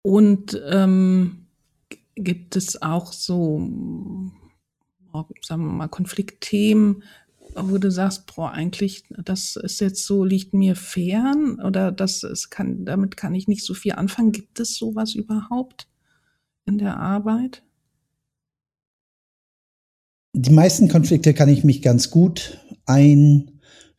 Und 0.02 0.60
ähm 0.70 1.43
gibt 2.16 2.56
es 2.56 2.80
auch 2.82 3.12
so, 3.12 3.58
sagen 5.42 5.64
wir 5.64 5.72
mal, 5.72 5.88
Konfliktthemen, 5.88 7.02
wo 7.54 7.78
du 7.78 7.90
sagst, 7.90 8.34
boah, 8.34 8.50
eigentlich, 8.50 9.04
das 9.10 9.56
ist 9.56 9.80
jetzt 9.80 10.04
so, 10.04 10.24
liegt 10.24 10.54
mir 10.54 10.76
fern 10.76 11.60
oder 11.60 11.92
das 11.92 12.22
ist, 12.22 12.50
kann, 12.50 12.84
damit 12.84 13.16
kann 13.16 13.34
ich 13.34 13.48
nicht 13.48 13.64
so 13.64 13.74
viel 13.74 13.92
anfangen. 13.92 14.32
Gibt 14.32 14.60
es 14.60 14.76
sowas 14.76 15.14
überhaupt 15.14 15.88
in 16.64 16.78
der 16.78 16.96
Arbeit? 16.98 17.62
Die 20.32 20.52
meisten 20.52 20.88
Konflikte 20.88 21.32
kann 21.32 21.48
ich 21.48 21.62
mich 21.62 21.80
ganz 21.80 22.10
gut 22.10 22.58
ein 22.86 23.53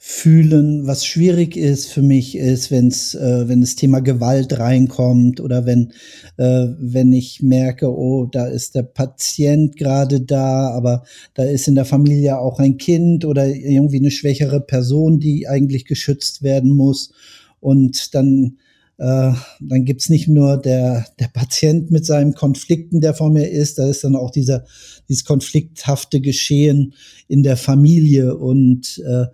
fühlen. 0.08 0.86
Was 0.86 1.04
schwierig 1.04 1.58
ist 1.58 1.88
für 1.88 2.04
mich 2.04 2.38
ist, 2.38 2.70
wenn's, 2.70 3.16
äh, 3.16 3.48
wenn 3.48 3.62
das 3.62 3.76
Thema 3.76 4.02
Gewalt 4.02 4.60
reinkommt 4.60 5.42
oder 5.42 5.66
wenn, 5.66 5.94
äh, 6.38 6.68
wenn 6.78 7.12
ich 7.12 7.42
merke, 7.42 7.92
oh, 7.92 8.28
da 8.28 8.46
ist 8.46 8.76
der 8.76 8.84
Patient 8.84 9.76
gerade 9.76 10.22
da, 10.22 10.70
aber 10.70 11.06
da 11.34 11.44
ist 11.44 11.68
in 11.68 11.74
der 11.74 11.86
Familie 11.86 12.38
auch 12.38 12.60
ein 12.60 12.78
Kind 12.78 13.26
oder 13.26 13.48
irgendwie 13.48 13.98
eine 13.98 14.12
schwächere 14.12 14.62
Person, 14.62 15.20
die 15.20 15.48
eigentlich 15.48 15.86
geschützt 15.86 16.44
werden 16.44 16.70
muss. 16.70 17.12
Und 17.60 18.14
dann 18.14 18.58
äh, 19.00 19.34
dann 19.60 19.86
gibt's 19.86 20.10
nicht 20.10 20.28
nur 20.28 20.58
der, 20.58 21.08
der 21.20 21.30
Patient 21.30 21.90
mit 21.90 22.06
seinen 22.06 22.36
Konflikten, 22.36 23.02
der 23.02 23.16
vor 23.16 23.32
mir 23.32 23.50
ist, 23.50 23.80
da 23.80 23.90
ist 23.90 24.04
dann 24.04 24.16
auch 24.16 24.30
dieser, 24.30 24.66
dieses 25.10 25.26
konflikthafte 25.26 26.22
Geschehen 26.22 26.94
in 27.28 27.42
der 27.42 27.58
Familie. 27.58 28.38
Und 28.38 29.04
äh, 29.06 29.26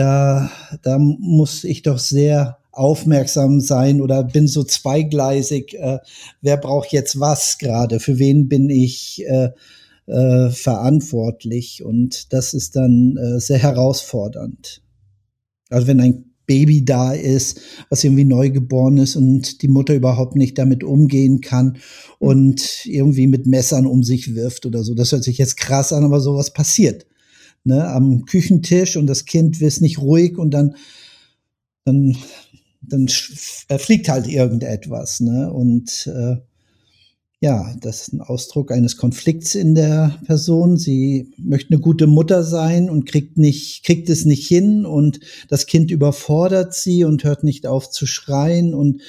da, 0.00 0.50
da 0.82 0.98
muss 0.98 1.62
ich 1.64 1.82
doch 1.82 1.98
sehr 1.98 2.58
aufmerksam 2.72 3.60
sein 3.60 4.00
oder 4.00 4.24
bin 4.24 4.46
so 4.48 4.64
zweigleisig, 4.64 5.74
äh, 5.74 5.98
wer 6.40 6.56
braucht 6.56 6.90
jetzt 6.92 7.20
was 7.20 7.58
gerade, 7.58 8.00
für 8.00 8.18
wen 8.18 8.48
bin 8.48 8.70
ich 8.70 9.22
äh, 9.26 9.50
äh, 10.06 10.50
verantwortlich 10.50 11.84
und 11.84 12.32
das 12.32 12.54
ist 12.54 12.76
dann 12.76 13.18
äh, 13.18 13.40
sehr 13.40 13.58
herausfordernd. 13.58 14.82
Also 15.68 15.86
wenn 15.86 16.00
ein 16.00 16.24
Baby 16.46 16.84
da 16.84 17.12
ist, 17.12 17.60
was 17.90 18.02
irgendwie 18.02 18.24
neugeboren 18.24 18.96
ist 18.96 19.16
und 19.16 19.60
die 19.60 19.68
Mutter 19.68 19.94
überhaupt 19.94 20.34
nicht 20.34 20.56
damit 20.58 20.82
umgehen 20.82 21.42
kann 21.42 21.76
und 22.18 22.86
irgendwie 22.86 23.26
mit 23.26 23.46
Messern 23.46 23.86
um 23.86 24.02
sich 24.02 24.34
wirft 24.34 24.64
oder 24.64 24.82
so. 24.82 24.94
Das 24.94 25.12
hört 25.12 25.24
sich 25.24 25.38
jetzt 25.38 25.58
krass 25.58 25.92
an, 25.92 26.04
aber 26.04 26.20
sowas 26.20 26.52
passiert. 26.52 27.06
Ne, 27.62 27.86
am 27.86 28.24
Küchentisch 28.24 28.96
und 28.96 29.06
das 29.06 29.26
Kind 29.26 29.60
ist 29.60 29.82
nicht 29.82 29.98
ruhig 29.98 30.38
und 30.38 30.52
dann, 30.52 30.76
dann, 31.84 32.16
dann 32.80 33.06
fliegt 33.08 34.08
halt 34.08 34.26
irgendetwas. 34.26 35.20
Ne? 35.20 35.52
Und 35.52 36.06
äh, 36.06 36.36
ja, 37.42 37.74
das 37.80 38.02
ist 38.02 38.12
ein 38.12 38.20
Ausdruck 38.20 38.70
eines 38.70 38.98
Konflikts 38.98 39.54
in 39.54 39.74
der 39.74 40.18
Person. 40.26 40.76
Sie 40.76 41.32
möchte 41.38 41.72
eine 41.72 41.80
gute 41.80 42.06
Mutter 42.06 42.44
sein 42.44 42.90
und 42.90 43.06
kriegt 43.06 43.38
nicht, 43.38 43.82
kriegt 43.84 44.10
es 44.10 44.26
nicht 44.26 44.46
hin 44.46 44.84
und 44.84 45.20
das 45.48 45.66
Kind 45.66 45.90
überfordert 45.90 46.74
sie 46.74 47.04
und 47.04 47.24
hört 47.24 47.42
nicht 47.42 47.66
auf 47.66 47.90
zu 47.90 48.06
schreien 48.06 48.74
und 48.74 49.00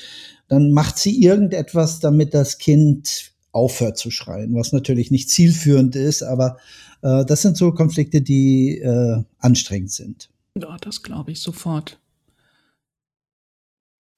dann 0.47 0.71
macht 0.71 0.97
sie 0.97 1.21
irgendetwas, 1.21 1.99
damit 1.99 2.33
das 2.33 2.57
Kind 2.57 3.30
aufhört 3.51 3.97
zu 3.97 4.11
schreien, 4.11 4.55
was 4.55 4.71
natürlich 4.71 5.11
nicht 5.11 5.29
zielführend 5.29 5.95
ist, 5.95 6.23
aber 6.23 6.57
äh, 7.01 7.25
das 7.25 7.41
sind 7.41 7.57
so 7.57 7.71
Konflikte, 7.71 8.21
die 8.21 8.77
äh, 8.77 9.23
anstrengend 9.39 9.91
sind. 9.91 10.29
Ja, 10.57 10.77
das 10.77 11.03
glaube 11.03 11.31
ich 11.31 11.41
sofort 11.41 12.01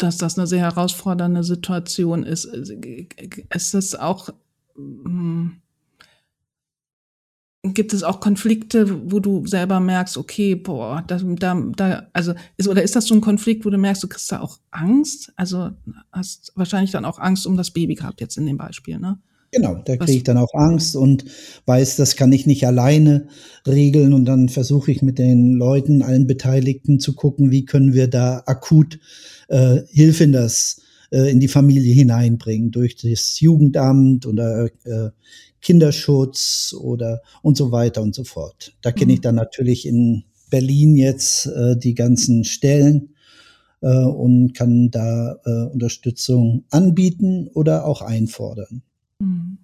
dass 0.03 0.17
das 0.17 0.37
eine 0.37 0.47
sehr 0.47 0.59
herausfordernde 0.59 1.43
Situation 1.43 2.23
ist. 2.23 2.45
Ist 2.45 3.73
es 3.73 3.95
auch, 3.95 4.29
hm, 4.75 5.61
gibt 7.63 7.93
es 7.93 8.03
auch 8.03 8.19
Konflikte, 8.19 9.09
wo 9.09 9.19
du 9.19 9.47
selber 9.47 9.79
merkst, 9.79 10.17
okay, 10.17 10.55
boah, 10.55 11.03
da, 11.07 11.17
da, 11.17 11.63
da, 11.75 12.07
also 12.11 12.33
ist, 12.57 12.67
oder 12.67 12.83
ist 12.83 12.95
das 12.95 13.05
so 13.05 13.15
ein 13.15 13.21
Konflikt, 13.21 13.65
wo 13.65 13.69
du 13.69 13.77
merkst, 13.77 14.03
du 14.03 14.09
kriegst 14.09 14.31
da 14.31 14.41
auch 14.41 14.59
Angst? 14.71 15.31
Also 15.37 15.69
hast 16.11 16.51
wahrscheinlich 16.55 16.91
dann 16.91 17.05
auch 17.05 17.19
Angst 17.19 17.47
um 17.47 17.55
das 17.55 17.71
Baby 17.71 17.95
gehabt, 17.95 18.19
jetzt 18.19 18.37
in 18.37 18.45
dem 18.45 18.57
Beispiel, 18.57 18.99
ne? 18.99 19.17
Genau, 19.53 19.75
da 19.85 19.97
kriege 19.97 20.17
ich 20.17 20.23
dann 20.23 20.37
auch 20.37 20.53
Angst 20.55 20.95
und 20.95 21.25
weiß, 21.67 21.95
das 21.95 22.15
kann 22.15 22.31
ich 22.31 22.47
nicht 22.47 22.65
alleine 22.65 23.27
regeln 23.67 24.13
und 24.13 24.25
dann 24.25 24.49
versuche 24.49 24.91
ich 24.91 25.03
mit 25.03 25.19
den 25.19 25.53
Leuten, 25.53 26.01
allen 26.01 26.25
Beteiligten 26.25 26.99
zu 26.99 27.13
gucken, 27.13 27.51
wie 27.51 27.63
können 27.63 27.93
wir 27.93 28.07
da 28.07 28.41
akut 28.47 28.99
äh, 29.49 29.81
Hilfe 29.91 30.23
in 30.23 30.31
das 30.31 30.81
äh, 31.11 31.29
in 31.29 31.39
die 31.39 31.47
Familie 31.47 31.93
hineinbringen 31.93 32.71
durch 32.71 32.95
das 32.95 33.39
Jugendamt 33.39 34.25
oder 34.25 34.69
äh, 34.85 35.11
Kinderschutz 35.63 36.75
oder 36.77 37.21
und 37.41 37.57
so 37.57 37.71
weiter 37.71 38.01
und 38.01 38.13
so 38.13 38.23
fort. 38.23 38.75
Da 38.81 38.91
kenne 38.91 39.13
ich 39.13 39.19
mhm. 39.19 39.23
dann 39.23 39.35
natürlich 39.35 39.87
in 39.87 40.23
Berlin 40.51 40.95
jetzt 40.95 41.47
äh, 41.47 41.75
die 41.75 41.95
ganzen 41.95 42.43
Stellen 42.43 43.15
äh, 43.81 43.87
und 43.87 44.53
kann 44.53 44.91
da 44.91 45.39
äh, 45.45 45.71
Unterstützung 45.71 46.65
anbieten 46.69 47.47
oder 47.47 47.85
auch 47.85 48.01
einfordern. 48.01 48.83
Mhm. 49.19 49.57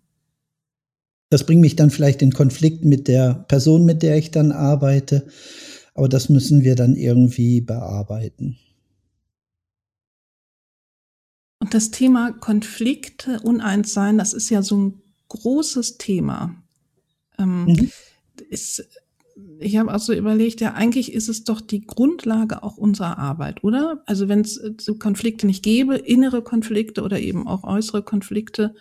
Das 1.29 1.45
bringt 1.45 1.61
mich 1.61 1.75
dann 1.75 1.91
vielleicht 1.91 2.23
in 2.23 2.31
Konflikt 2.31 2.85
mit 2.85 3.07
der 3.07 3.45
Person, 3.47 3.85
mit 3.85 4.01
der 4.01 4.17
ich 4.17 4.31
dann 4.31 4.51
arbeite, 4.51 5.27
aber 5.93 6.09
das 6.09 6.29
müssen 6.29 6.63
wir 6.63 6.75
dann 6.75 6.95
irgendwie 6.95 7.61
bearbeiten. 7.61 8.57
Und 11.61 11.73
das 11.73 11.91
Thema 11.91 12.31
Konflikte, 12.31 13.41
Uneinssein, 13.41 14.17
das 14.17 14.33
ist 14.33 14.49
ja 14.49 14.63
so 14.63 14.77
ein 14.77 15.01
großes 15.29 15.98
Thema. 15.98 16.55
Ähm, 17.38 17.65
mhm. 17.65 17.91
ist, 18.50 18.86
ich 19.59 19.77
habe 19.77 19.93
auch 19.93 20.00
so 20.00 20.13
überlegt, 20.13 20.62
ja, 20.62 20.74
eigentlich 20.74 21.13
ist 21.13 21.29
es 21.29 21.43
doch 21.45 21.62
die 21.62 21.81
Grundlage 21.81 22.63
auch 22.63 22.77
unserer 22.77 23.17
Arbeit, 23.17 23.63
oder? 23.63 24.03
Also 24.05 24.27
wenn 24.27 24.41
es 24.41 24.57
äh, 24.57 24.74
so 24.79 24.95
Konflikte 24.95 25.48
nicht 25.48 25.63
gäbe, 25.63 25.95
innere 25.95 26.41
Konflikte 26.41 27.01
oder 27.03 27.19
eben 27.19 27.48
auch 27.48 27.63
äußere 27.63 28.03
Konflikte, 28.03 28.75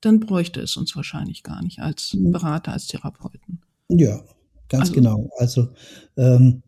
dann 0.00 0.18
bräuchte 0.18 0.60
es 0.60 0.76
uns 0.76 0.96
wahrscheinlich 0.96 1.42
gar 1.42 1.62
nicht 1.62 1.80
als 1.80 2.14
mhm. 2.14 2.32
Berater, 2.32 2.72
als 2.72 2.86
Therapeuten. 2.86 3.60
Ja, 3.88 4.22
ganz 4.68 4.88
also, 4.88 4.94
genau. 4.94 5.30
Also 5.38 5.68
ähm, 6.16 6.62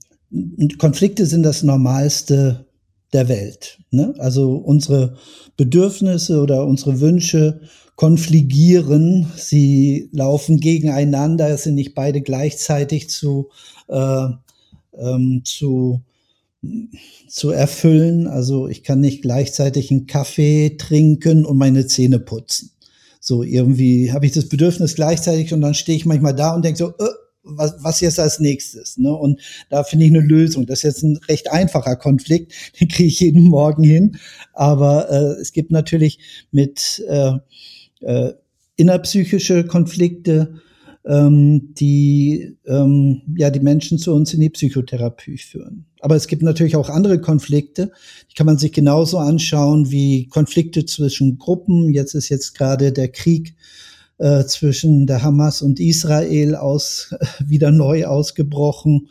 Konflikte 0.79 1.27
sind 1.27 1.43
das 1.43 1.63
Normalste 1.63 2.67
der 3.13 3.29
Welt. 3.29 3.79
Ne? 3.91 4.15
Also 4.19 4.55
unsere 4.55 5.17
Bedürfnisse 5.57 6.41
oder 6.41 6.67
unsere 6.67 7.01
Wünsche 7.01 7.61
konfligieren, 7.97 9.27
sie 9.37 10.09
laufen 10.13 10.61
gegeneinander, 10.61 11.51
es 11.51 11.65
sind 11.65 11.75
nicht 11.75 11.95
beide 11.95 12.23
gleichzeitig 12.23 13.11
zu, 13.11 13.51
äh, 13.89 14.27
ähm, 14.99 15.43
zu, 15.45 16.01
zu 17.29 17.51
erfüllen. 17.51 18.27
Also 18.27 18.67
ich 18.67 18.83
kann 18.83 19.01
nicht 19.01 19.23
gleichzeitig 19.23 19.91
einen 19.91 20.07
Kaffee 20.07 20.77
trinken 20.79 21.45
und 21.45 21.59
meine 21.59 21.87
Zähne 21.87 22.19
putzen. 22.19 22.71
So 23.21 23.43
irgendwie 23.45 24.11
habe 24.11 24.27
ich 24.27 24.33
das 24.33 24.49
Bedürfnis 24.49 24.95
gleichzeitig 24.95 25.53
und 25.53 25.61
dann 25.61 25.75
stehe 25.75 25.97
ich 25.97 26.07
manchmal 26.07 26.35
da 26.35 26.55
und 26.55 26.65
denke 26.65 26.79
so, 26.79 26.89
äh, 26.89 27.09
was, 27.45 27.75
was 27.79 28.01
jetzt 28.01 28.21
als 28.21 28.39
nächstes? 28.39 28.99
Ne? 28.99 29.13
Und 29.13 29.41
da 29.69 29.85
finde 29.85 30.07
ich 30.07 30.11
eine 30.11 30.21
Lösung. 30.21 30.67
Das 30.67 30.81
ist 30.81 30.85
jetzt 30.85 31.03
ein 31.03 31.19
recht 31.29 31.51
einfacher 31.51 31.97
Konflikt, 31.97 32.53
den 32.81 32.89
kriege 32.89 33.09
ich 33.09 33.21
jeden 33.21 33.45
Morgen 33.45 33.85
hin. 33.85 34.17
Aber 34.53 35.11
äh, 35.11 35.41
es 35.41 35.53
gibt 35.53 35.71
natürlich 35.71 36.19
mit 36.51 37.03
äh, 37.09 37.33
äh, 38.01 38.33
innerpsychische 38.77 39.65
Konflikte, 39.65 40.61
ähm, 41.05 41.75
die 41.75 42.57
ähm, 42.67 43.23
ja 43.37 43.51
die 43.51 43.61
Menschen 43.61 43.99
zu 43.99 44.15
uns 44.15 44.35
in 44.35 44.41
die 44.41 44.51
Psychotherapie 44.51 45.39
führen. 45.39 45.87
Aber 46.01 46.17
es 46.17 46.27
gibt 46.27 46.43
natürlich 46.43 46.77
auch 46.77 46.89
andere 46.89 47.21
Konflikte, 47.21 47.93
die 48.31 48.35
kann 48.35 48.47
man 48.47 48.59
sich 48.59 48.73
genauso 48.73 49.19
anschauen 49.19 49.91
wie 49.91 50.29
Konflikte 50.29 50.87
zwischen 50.87 51.39
Gruppen. 51.39 51.93
Jetzt 51.93 52.15
ist 52.15 52.29
jetzt 52.29 52.55
gerade 52.55 52.93
der 52.93 53.09
Krieg 53.09 53.55
äh, 54.23 54.47
zwischen 54.47 55.09
der 55.09 55.25
Hamas 55.25 55.63
und 55.63 55.81
Israel 55.81 56.55
aus, 56.55 57.13
wieder 57.45 57.73
neu 57.73 58.07
ausgebrochen 58.07 59.09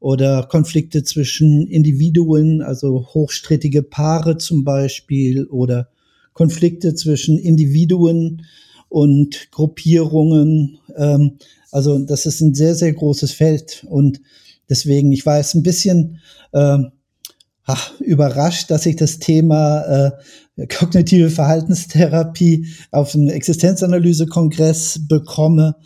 oder 0.00 0.42
Konflikte 0.50 1.02
zwischen 1.02 1.66
Individuen, 1.66 2.60
also 2.60 3.06
hochstrittige 3.14 3.82
Paare 3.82 4.36
zum 4.36 4.64
Beispiel 4.64 5.46
oder 5.46 5.88
Konflikte 6.34 6.94
zwischen 6.94 7.38
Individuen 7.38 8.44
und 8.90 9.50
Gruppierungen. 9.50 10.78
Ähm, 10.94 11.38
also 11.70 11.98
das 11.98 12.26
ist 12.26 12.42
ein 12.42 12.54
sehr, 12.54 12.74
sehr 12.74 12.92
großes 12.92 13.32
Feld 13.32 13.86
und 13.88 14.20
deswegen, 14.68 15.10
ich 15.10 15.24
jetzt 15.38 15.54
ein 15.54 15.62
bisschen 15.62 16.18
äh, 16.52 16.78
ach, 17.70 18.00
überrascht, 18.00 18.70
dass 18.70 18.86
ich 18.86 18.96
das 18.96 19.18
Thema 19.18 19.82
äh, 20.56 20.66
kognitive 20.66 21.30
Verhaltenstherapie 21.30 22.66
auf 22.90 23.14
einen 23.14 23.28
Existenzanalyse-Kongress 23.28 25.06
bekomme. 25.06 25.76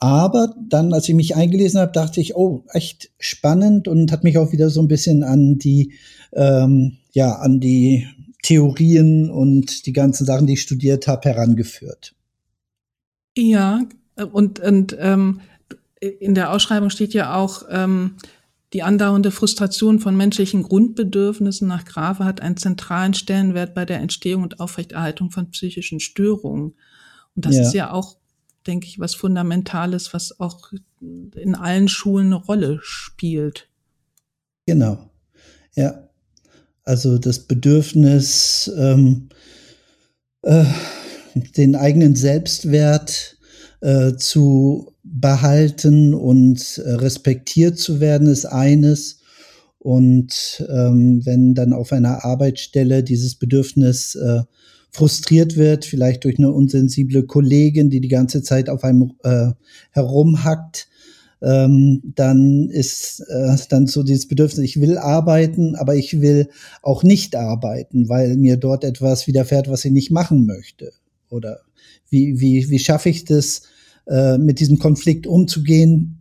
Aber 0.00 0.54
dann, 0.68 0.92
als 0.92 1.08
ich 1.08 1.14
mich 1.14 1.36
eingelesen 1.36 1.80
habe, 1.80 1.92
dachte 1.92 2.20
ich, 2.20 2.34
oh, 2.34 2.64
echt 2.72 3.10
spannend 3.18 3.86
und 3.86 4.10
hat 4.10 4.24
mich 4.24 4.38
auch 4.38 4.50
wieder 4.50 4.70
so 4.70 4.80
ein 4.80 4.88
bisschen 4.88 5.22
an 5.22 5.58
die, 5.58 5.92
ähm, 6.32 6.96
ja, 7.12 7.34
an 7.34 7.60
die 7.60 8.08
Theorien 8.42 9.30
und 9.30 9.86
die 9.86 9.92
ganzen 9.92 10.24
Sachen, 10.24 10.46
die 10.46 10.54
ich 10.54 10.62
studiert 10.62 11.06
habe, 11.06 11.28
herangeführt. 11.28 12.14
Ja, 13.36 13.82
und, 14.32 14.58
und 14.58 14.96
ähm, 14.98 15.40
in 16.00 16.34
der 16.34 16.50
Ausschreibung 16.50 16.90
steht 16.90 17.14
ja 17.14 17.36
auch, 17.36 17.64
ähm, 17.70 18.16
die 18.72 18.82
andauernde 18.82 19.32
Frustration 19.32 19.98
von 19.98 20.16
menschlichen 20.16 20.62
Grundbedürfnissen 20.62 21.66
nach 21.66 21.84
Grave 21.84 22.24
hat 22.24 22.40
einen 22.40 22.56
zentralen 22.56 23.14
Stellenwert 23.14 23.74
bei 23.74 23.84
der 23.84 23.98
Entstehung 23.98 24.44
und 24.44 24.60
Aufrechterhaltung 24.60 25.30
von 25.30 25.50
psychischen 25.50 25.98
Störungen. 25.98 26.74
Und 27.34 27.46
das 27.46 27.56
ja. 27.56 27.62
ist 27.62 27.74
ja 27.74 27.90
auch, 27.90 28.16
denke 28.66 28.86
ich, 28.86 29.00
was 29.00 29.16
Fundamentales, 29.16 30.14
was 30.14 30.38
auch 30.38 30.72
in 31.00 31.54
allen 31.56 31.88
Schulen 31.88 32.26
eine 32.26 32.36
Rolle 32.36 32.78
spielt. 32.82 33.68
Genau. 34.66 35.10
Ja. 35.74 36.08
Also 36.84 37.18
das 37.18 37.40
Bedürfnis, 37.40 38.70
ähm, 38.76 39.30
äh, 40.42 40.64
den 41.56 41.74
eigenen 41.74 42.14
Selbstwert 42.14 43.36
äh, 43.80 44.14
zu 44.16 44.94
behalten 45.20 46.14
und 46.14 46.78
äh, 46.78 46.92
respektiert 46.92 47.78
zu 47.78 48.00
werden, 48.00 48.26
ist 48.26 48.46
eines. 48.46 49.20
Und 49.78 50.64
ähm, 50.68 51.24
wenn 51.24 51.54
dann 51.54 51.72
auf 51.72 51.92
einer 51.92 52.24
Arbeitsstelle 52.24 53.02
dieses 53.02 53.34
Bedürfnis 53.36 54.14
äh, 54.14 54.42
frustriert 54.90 55.56
wird, 55.56 55.84
vielleicht 55.84 56.24
durch 56.24 56.38
eine 56.38 56.52
unsensible 56.52 57.24
Kollegin, 57.24 57.90
die 57.90 58.00
die 58.00 58.08
ganze 58.08 58.42
Zeit 58.42 58.68
auf 58.68 58.84
einem 58.84 59.12
äh, 59.22 59.52
herumhackt, 59.92 60.88
ähm, 61.42 62.02
dann 62.14 62.68
ist 62.68 63.20
äh, 63.20 63.56
dann 63.70 63.86
so 63.86 64.02
dieses 64.02 64.28
Bedürfnis, 64.28 64.64
ich 64.64 64.80
will 64.80 64.98
arbeiten, 64.98 65.74
aber 65.74 65.94
ich 65.96 66.20
will 66.20 66.48
auch 66.82 67.02
nicht 67.02 67.34
arbeiten, 67.34 68.08
weil 68.08 68.36
mir 68.36 68.56
dort 68.56 68.84
etwas 68.84 69.26
widerfährt, 69.26 69.70
was 69.70 69.84
ich 69.84 69.92
nicht 69.92 70.10
machen 70.10 70.44
möchte. 70.44 70.92
Oder 71.30 71.60
wie, 72.10 72.40
wie, 72.40 72.68
wie 72.68 72.78
schaffe 72.78 73.08
ich 73.08 73.24
das, 73.24 73.62
äh, 74.06 74.38
mit 74.38 74.60
diesem 74.60 74.78
Konflikt 74.78 75.26
umzugehen, 75.26 76.20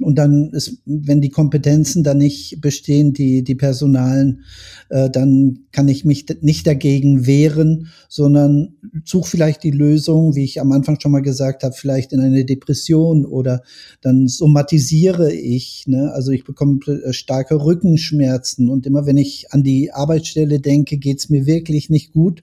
und 0.00 0.16
dann 0.16 0.50
ist, 0.50 0.78
wenn 0.86 1.20
die 1.20 1.30
Kompetenzen 1.30 2.02
dann 2.02 2.18
nicht 2.18 2.60
bestehen, 2.60 3.12
die, 3.12 3.44
die 3.44 3.54
Personalen, 3.54 4.42
äh, 4.88 5.08
dann 5.08 5.60
kann 5.70 5.86
ich 5.86 6.04
mich 6.04 6.26
nicht 6.40 6.66
dagegen 6.66 7.26
wehren, 7.26 7.88
sondern 8.08 8.74
suche 9.04 9.30
vielleicht 9.30 9.62
die 9.62 9.70
Lösung, 9.70 10.34
wie 10.34 10.42
ich 10.42 10.60
am 10.60 10.72
Anfang 10.72 10.98
schon 10.98 11.12
mal 11.12 11.22
gesagt 11.22 11.62
habe, 11.62 11.76
vielleicht 11.76 12.12
in 12.12 12.18
eine 12.18 12.44
Depression 12.44 13.24
oder 13.24 13.62
dann 14.00 14.26
somatisiere 14.26 15.32
ich. 15.32 15.84
Ne? 15.86 16.10
Also 16.12 16.32
ich 16.32 16.42
bekomme 16.42 16.80
äh, 16.86 17.12
starke 17.12 17.64
Rückenschmerzen 17.64 18.68
und 18.68 18.84
immer 18.84 19.06
wenn 19.06 19.16
ich 19.16 19.52
an 19.52 19.62
die 19.62 19.92
Arbeitsstelle 19.92 20.58
denke, 20.58 20.98
geht's 20.98 21.28
mir 21.28 21.46
wirklich 21.46 21.88
nicht 21.88 22.12
gut. 22.12 22.42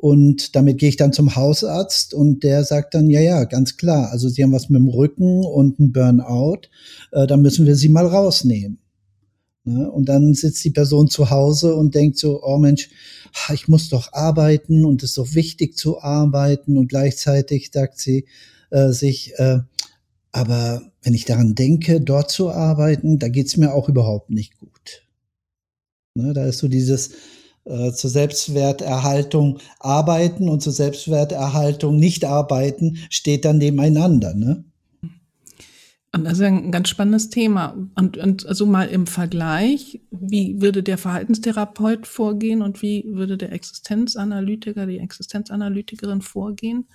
Und 0.00 0.56
damit 0.56 0.78
gehe 0.78 0.88
ich 0.88 0.96
dann 0.96 1.12
zum 1.12 1.36
Hausarzt 1.36 2.14
und 2.14 2.42
der 2.42 2.64
sagt 2.64 2.94
dann, 2.94 3.10
ja, 3.10 3.20
ja, 3.20 3.44
ganz 3.44 3.76
klar, 3.76 4.10
also 4.10 4.30
Sie 4.30 4.42
haben 4.42 4.52
was 4.52 4.70
mit 4.70 4.80
dem 4.80 4.88
Rücken 4.88 5.44
und 5.44 5.78
ein 5.78 5.92
Burnout, 5.92 6.62
äh, 7.12 7.26
dann 7.26 7.42
müssen 7.42 7.66
wir 7.66 7.76
Sie 7.76 7.90
mal 7.90 8.06
rausnehmen. 8.06 8.78
Ne? 9.64 9.90
Und 9.90 10.06
dann 10.06 10.32
sitzt 10.32 10.64
die 10.64 10.70
Person 10.70 11.10
zu 11.10 11.28
Hause 11.28 11.74
und 11.74 11.94
denkt 11.94 12.16
so, 12.16 12.42
oh 12.42 12.56
Mensch, 12.56 12.88
ich 13.52 13.68
muss 13.68 13.90
doch 13.90 14.14
arbeiten 14.14 14.86
und 14.86 15.02
es 15.02 15.10
ist 15.10 15.18
doch 15.18 15.34
wichtig 15.34 15.76
zu 15.76 16.00
arbeiten 16.00 16.78
und 16.78 16.88
gleichzeitig 16.88 17.68
sagt 17.70 18.00
sie 18.00 18.24
äh, 18.70 18.92
sich, 18.92 19.34
äh, 19.36 19.58
aber 20.32 20.80
wenn 21.02 21.12
ich 21.12 21.26
daran 21.26 21.54
denke, 21.54 22.00
dort 22.00 22.30
zu 22.30 22.48
arbeiten, 22.48 23.18
da 23.18 23.28
geht's 23.28 23.58
mir 23.58 23.74
auch 23.74 23.90
überhaupt 23.90 24.30
nicht 24.30 24.56
gut. 24.58 25.06
Ne? 26.14 26.32
Da 26.32 26.46
ist 26.46 26.56
so 26.56 26.68
dieses, 26.68 27.10
äh, 27.70 27.92
zur 27.92 28.10
Selbstwerterhaltung 28.10 29.58
arbeiten 29.78 30.48
und 30.48 30.60
zur 30.60 30.72
Selbstwerterhaltung 30.72 31.96
nicht 31.96 32.24
arbeiten, 32.24 32.98
steht 33.08 33.44
dann 33.44 33.58
nebeneinander. 33.58 34.34
Ne? 34.34 34.64
Und 36.12 36.24
das 36.24 36.34
ist 36.34 36.42
ein 36.42 36.72
ganz 36.72 36.88
spannendes 36.88 37.30
Thema. 37.30 37.76
Und, 37.94 38.16
und 38.16 38.44
also 38.46 38.66
mal 38.66 38.88
im 38.88 39.06
Vergleich, 39.06 40.00
wie 40.10 40.60
würde 40.60 40.82
der 40.82 40.98
Verhaltenstherapeut 40.98 42.06
vorgehen 42.06 42.62
und 42.62 42.82
wie 42.82 43.04
würde 43.06 43.38
der 43.38 43.52
Existenzanalytiker, 43.52 44.86
die 44.86 44.98
Existenzanalytikerin 44.98 46.20
vorgehen? 46.20 46.86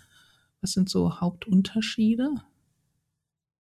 Was 0.61 0.73
sind 0.73 0.89
so 0.89 1.21
Hauptunterschiede? 1.21 2.29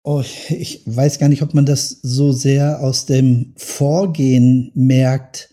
Oh, 0.04 0.23
ich 0.49 0.82
weiß 0.85 1.18
gar 1.18 1.28
nicht, 1.28 1.42
ob 1.42 1.54
man 1.54 1.66
das 1.66 1.88
so 2.02 2.32
sehr 2.32 2.80
aus 2.80 3.06
dem 3.06 3.52
Vorgehen 3.56 4.71
merkt. 4.75 5.50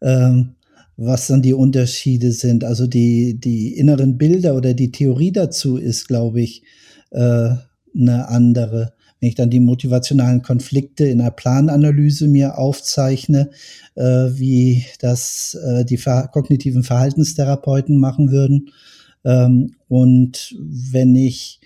Ähm, 0.00 0.54
was 0.96 1.26
dann 1.26 1.42
die 1.42 1.54
Unterschiede 1.54 2.32
sind. 2.32 2.64
Also 2.64 2.86
die, 2.86 3.38
die 3.38 3.76
inneren 3.76 4.18
Bilder 4.18 4.56
oder 4.56 4.74
die 4.74 4.92
Theorie 4.92 5.32
dazu 5.32 5.76
ist, 5.76 6.08
glaube 6.08 6.40
ich, 6.40 6.62
äh, 7.10 7.50
eine 7.94 8.28
andere. 8.28 8.92
Wenn 9.20 9.28
ich 9.28 9.34
dann 9.34 9.50
die 9.50 9.60
motivationalen 9.60 10.42
Konflikte 10.42 11.06
in 11.06 11.20
einer 11.20 11.30
Plananalyse 11.30 12.26
mir 12.26 12.58
aufzeichne, 12.58 13.50
äh, 13.94 14.02
wie 14.02 14.84
das 15.00 15.56
äh, 15.64 15.84
die 15.84 15.96
ver 15.96 16.28
kognitiven 16.32 16.82
Verhaltenstherapeuten 16.82 17.96
machen 17.96 18.32
würden. 18.32 18.70
Ähm, 19.24 19.74
und 19.88 20.56
wenn 20.58 21.14
ich 21.14 21.60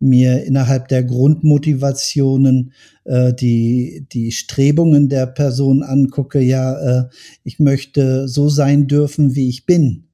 mir 0.00 0.44
innerhalb 0.44 0.88
der 0.88 1.02
Grundmotivationen 1.02 2.72
äh, 3.04 3.32
die, 3.34 4.06
die 4.12 4.32
Strebungen 4.32 5.08
der 5.08 5.26
Person 5.26 5.82
angucke, 5.82 6.40
ja, 6.40 6.78
äh, 6.78 7.08
ich 7.44 7.58
möchte 7.58 8.28
so 8.28 8.48
sein 8.48 8.86
dürfen, 8.86 9.34
wie 9.34 9.48
ich 9.48 9.66
bin. 9.66 10.04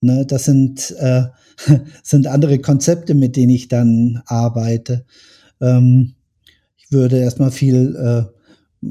Ne, 0.00 0.24
das 0.26 0.46
sind, 0.46 0.94
äh, 0.98 1.24
sind 2.02 2.26
andere 2.26 2.58
Konzepte, 2.58 3.14
mit 3.14 3.36
denen 3.36 3.50
ich 3.50 3.68
dann 3.68 4.22
arbeite. 4.26 5.04
Ähm, 5.60 6.14
ich 6.78 6.90
würde 6.90 7.18
erstmal 7.18 7.50
viel, 7.50 7.96
äh, 7.96 8.86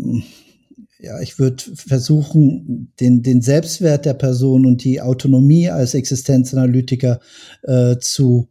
ja, 1.02 1.20
ich 1.22 1.40
würde 1.40 1.64
versuchen, 1.76 2.94
den, 3.00 3.24
den 3.24 3.42
Selbstwert 3.42 4.06
der 4.06 4.14
Person 4.14 4.66
und 4.66 4.84
die 4.84 5.02
Autonomie 5.02 5.70
als 5.70 5.94
Existenzanalytiker 5.94 7.20
äh, 7.64 7.98
zu 7.98 8.50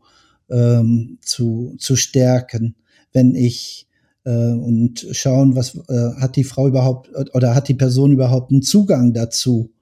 ähm, 0.50 1.18
zu, 1.22 1.74
zu 1.78 1.96
stärken, 1.96 2.74
wenn 3.12 3.34
ich 3.34 3.86
äh, 4.24 4.52
und 4.52 5.06
schauen, 5.12 5.56
was 5.56 5.76
äh, 5.88 6.14
hat 6.20 6.36
die 6.36 6.44
Frau 6.44 6.68
überhaupt 6.68 7.10
oder 7.34 7.54
hat 7.54 7.68
die 7.68 7.74
Person 7.74 8.12
überhaupt 8.12 8.50
einen 8.50 8.62
Zugang 8.62 9.12
dazu? 9.12 9.72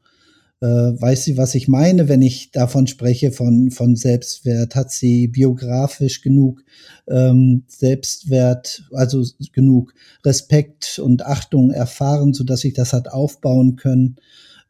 Äh, 0.61 0.67
weiß 0.67 1.25
sie, 1.25 1.37
was 1.37 1.55
ich 1.55 1.69
meine, 1.69 2.09
wenn 2.09 2.23
ich 2.23 2.51
davon 2.51 2.87
spreche, 2.87 3.31
von, 3.31 3.71
von 3.71 3.95
Selbstwert? 3.95 4.75
Hat 4.75 4.91
sie 4.91 5.29
biografisch 5.29 6.23
genug 6.23 6.63
ähm, 7.09 7.65
Selbstwert, 7.67 8.85
also 8.93 9.23
genug 9.53 9.93
Respekt 10.25 10.99
und 10.99 11.27
Achtung 11.27 11.73
erfahren, 11.73 12.33
so 12.33 12.43
dass 12.43 12.65
ich 12.65 12.73
das 12.73 12.95
hat 12.95 13.09
aufbauen 13.09 13.77
können? 13.77 14.17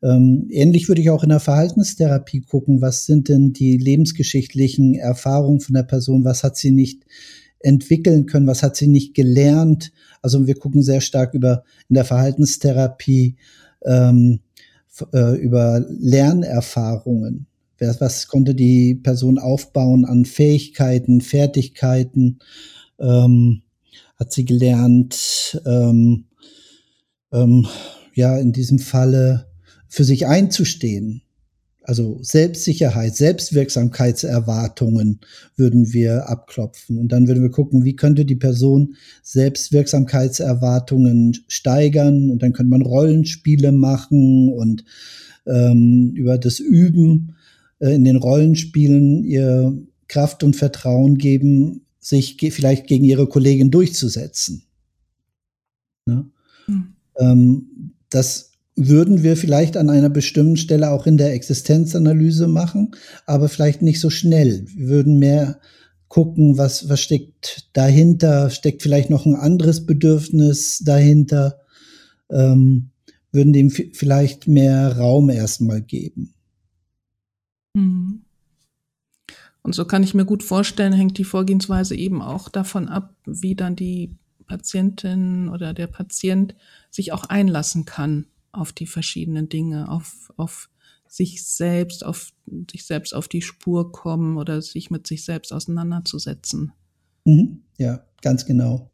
Ähm, 0.03 0.47
ähnlich 0.51 0.89
würde 0.89 1.01
ich 1.01 1.11
auch 1.11 1.23
in 1.23 1.31
der 1.31 1.41
Verhaltenstherapie 1.41 2.43
gucken, 2.43 2.81
was 2.81 3.07
sind 3.07 3.29
denn 3.29 3.53
die 3.53 3.79
lebensgeschichtlichen 3.79 4.95
Erfahrungen 4.95 5.61
von 5.61 5.75
der 5.75 5.83
Person, 5.85 6.25
was 6.25 6.43
hat 6.43 6.57
sie 6.57 6.71
nicht 6.71 7.05
entwickeln 7.61 8.27
können, 8.27 8.47
was 8.47 8.63
hat 8.63 8.77
sie 8.77 8.87
nicht 8.87 9.15
gelernt. 9.15 9.93
Also 10.23 10.47
wir 10.47 10.55
gucken 10.55 10.83
sehr 10.83 11.01
stark 11.01 11.35
über 11.35 11.65
in 11.89 11.95
der 11.95 12.05
Verhaltenstherapie 12.05 13.37
ähm, 13.85 14.41
äh, 15.13 15.37
über 15.37 15.85
Lernerfahrungen. 15.89 17.47
Was, 17.79 18.27
konnte 18.29 18.55
die 18.55 18.95
Person 18.95 19.39
aufbauen 19.39 20.07
an 20.07 20.25
Fähigkeiten, 20.25 21.21
Fertigkeiten? 21.21 22.39
Ähm, 22.99 23.63
hat 24.19 24.33
sie 24.33 24.47
gelernt, 24.47 25.61
ähm, 25.67 26.25
ähm, 27.33 27.67
ja, 28.15 28.39
in 28.39 28.53
diesem 28.53 28.79
Falle 28.79 29.46
für 29.89 30.05
sich 30.05 30.27
einzustehen. 30.27 31.23
Also 31.83 32.19
Selbstsicherheit, 32.21 33.15
Selbstwirksamkeitserwartungen 33.15 35.21
würden 35.57 35.93
wir 35.93 36.29
abklopfen. 36.29 36.99
Und 36.99 37.13
dann 37.13 37.29
würden 37.29 37.45
wir 37.45 37.51
gucken, 37.51 37.85
wie 37.85 37.95
könnte 37.95 38.25
die 38.25 38.35
Person 38.35 38.97
Selbstwirksamkeitserwartungen 39.23 41.37
steigern. 41.47 42.31
Und 42.31 42.43
dann 42.43 42.53
könnte 42.53 42.71
man 42.71 42.83
Rollenspiele 42.83 43.71
machen 43.71 44.53
und 44.53 44.85
ähm, 45.47 46.11
über 46.17 46.39
das 46.39 46.59
Üben 46.59 47.37
äh, 47.79 47.95
in 47.95 48.03
den 48.03 48.17
Rollenspielen 48.17 49.23
ihr 49.23 49.79
Kraft 50.09 50.43
und 50.43 50.57
Vertrauen 50.57 51.19
geben, 51.19 51.83
sich 52.01 52.39
ge 52.39 52.51
vielleicht 52.51 52.89
gegen 52.89 53.05
ihre 53.05 53.29
Kollegin 53.29 53.71
durchzusetzen. 53.71 54.65
Ne? 56.07 56.27
Mhm. 56.67 56.95
Ähm, 57.19 57.93
das 58.11 58.53
würden 58.77 59.23
wir 59.23 59.39
vielleicht 59.39 59.79
an 59.79 59.89
einer 59.89 60.11
bestimmten 60.11 60.59
Stelle 60.59 60.91
auch 60.91 61.07
in 61.07 61.17
der 61.17 61.33
Existenzanalyse 61.33 62.47
machen, 62.47 62.95
aber 63.25 63.49
vielleicht 63.49 63.81
nicht 63.81 64.01
so 64.01 64.11
schnell. 64.11 64.67
Wir 64.77 64.89
würden 64.89 65.19
mehr 65.19 65.59
gucken, 66.09 66.59
was, 66.59 66.89
was 66.89 67.01
steckt 67.01 67.71
dahinter, 67.73 68.51
steckt 68.51 68.83
vielleicht 68.83 69.09
noch 69.09 69.25
ein 69.25 69.35
anderes 69.35 69.87
Bedürfnis 69.87 70.83
dahinter, 70.85 71.59
ähm, 72.31 72.91
würden 73.33 73.55
dem 73.55 73.71
vielleicht 73.71 74.47
mehr 74.47 74.97
Raum 74.97 75.31
erstmal 75.31 75.81
geben. 75.81 76.35
Mhm. 77.75 78.23
Und 79.63 79.75
so 79.75 79.85
kann 79.85 80.05
ich 80.05 80.15
mir 80.15 80.25
gut 80.25 80.45
vorstellen, 80.45 80.93
hängt 80.93 81.19
die 81.19 81.25
Vorgehensweise 81.25 81.97
eben 81.97 82.23
auch 82.23 82.49
davon 82.49 82.89
ab, 82.89 83.17
wie 83.25 83.57
dann 83.57 83.75
die 83.75 84.15
Patientin 84.47 85.49
oder 85.49 85.75
der 85.75 85.89
Patient 85.89 86.55
sich 86.91 87.13
auch 87.13 87.25
einlassen 87.25 87.85
kann 87.85 88.27
auf 88.57 88.73
die 88.73 88.87
verschiedenen 88.87 89.49
Dinge, 89.49 89.91
auf, 89.91 90.33
auf 90.37 90.69
sich 91.09 91.45
selbst, 91.45 92.05
auf 92.05 92.33
sich 92.71 92.85
selbst 92.85 93.15
auf 93.15 93.29
die 93.29 93.43
Spur 93.43 93.93
kommen 93.93 94.37
oder 94.37 94.63
sich 94.63 94.91
mit 94.91 95.07
sich 95.07 95.25
selbst 95.25 95.53
auseinanderzusetzen. 95.53 96.73
Mhm. 97.25 97.63
Ja, 97.79 98.05
ganz 98.23 98.47
genau. 98.47 98.91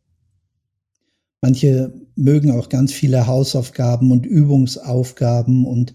Manche 1.44 1.92
mögen 2.14 2.52
auch 2.52 2.68
ganz 2.68 2.92
viele 2.92 3.26
Hausaufgaben 3.26 4.12
und 4.12 4.26
Übungsaufgaben 4.26 5.66
und 5.66 5.92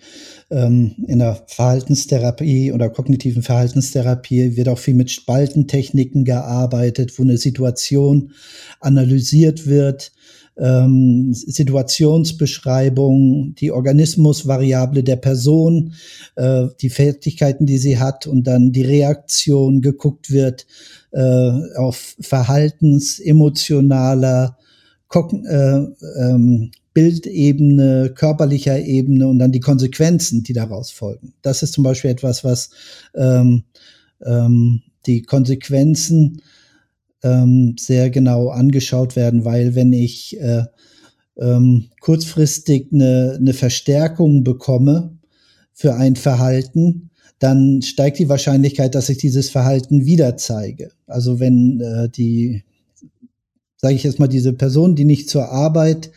ähm, 0.49 0.95
in 1.07 1.19
der 1.19 1.41
Verhaltenstherapie 1.47 2.73
oder 2.73 2.89
kognitiven 2.89 3.43
Verhaltenstherapie 3.43 4.57
wird 4.57 4.67
auch 4.67 4.77
viel 4.77 4.95
mit 4.95 5.09
Spaltentechniken 5.09 6.25
gearbeitet, 6.25 7.17
wo 7.17 7.23
eine 7.23 7.37
Situation 7.37 8.33
analysiert 8.81 9.67
wird 9.67 10.11
ähm, 10.57 11.33
Situationsbeschreibung, 11.33 13.55
die 13.55 13.71
Organismusvariable 13.71 15.03
der 15.03 15.17
Person, 15.17 15.93
äh, 16.35 16.67
die 16.81 16.89
Fertigkeiten, 16.89 17.65
die 17.65 17.77
sie 17.77 17.99
hat 17.99 18.27
und 18.27 18.45
dann 18.45 18.71
die 18.71 18.83
Reaktion 18.83 19.81
geguckt 19.81 20.31
wird 20.31 20.65
äh, 21.11 21.51
auf 21.75 22.15
Verhaltens, 22.19 23.19
emotionaler, 23.19 24.57
Kogn 25.07 25.45
äh, 25.45 25.85
ähm, 26.19 26.71
Bildebene, 26.93 28.11
körperlicher 28.15 28.79
Ebene 28.79 29.27
und 29.27 29.37
dann 29.37 29.51
die 29.51 29.59
Konsequenzen, 29.59 30.41
die 30.41 30.53
daraus 30.53 30.89
folgen. 30.89 31.33
Das 31.43 31.61
ist 31.61 31.73
zum 31.73 31.83
Beispiel 31.83 32.09
etwas, 32.09 32.43
was 32.43 32.71
ähm, 33.13 33.65
ähm, 34.25 34.81
die 35.05 35.21
Konsequenzen 35.21 36.41
ähm, 37.27 37.75
sehr 37.79 38.09
genau 38.09 38.49
angeschaut 38.49 39.15
werden, 39.15 39.45
weil 39.45 39.75
wenn 39.75 39.93
ich 39.93 40.39
äh, 40.39 40.63
ähm, 41.37 41.89
kurzfristig 42.01 42.87
eine, 42.91 43.35
eine 43.39 43.53
Verstärkung 43.53 44.43
bekomme 44.43 45.17
für 45.73 45.95
ein 45.95 46.15
Verhalten, 46.15 47.09
dann 47.39 47.81
steigt 47.83 48.19
die 48.19 48.29
Wahrscheinlichkeit, 48.29 48.95
dass 48.95 49.09
ich 49.09 49.17
dieses 49.17 49.49
Verhalten 49.49 50.05
wieder 50.05 50.37
zeige. 50.37 50.91
Also 51.05 51.39
wenn 51.39 51.79
äh, 51.81 52.09
die, 52.09 52.63
sage 53.77 53.93
ich 53.93 54.03
jetzt 54.03 54.19
mal, 54.19 54.27
diese 54.27 54.53
Person, 54.53 54.95
die 54.95 55.05
nicht 55.05 55.29
zur 55.29 55.49
Arbeit 55.49 56.11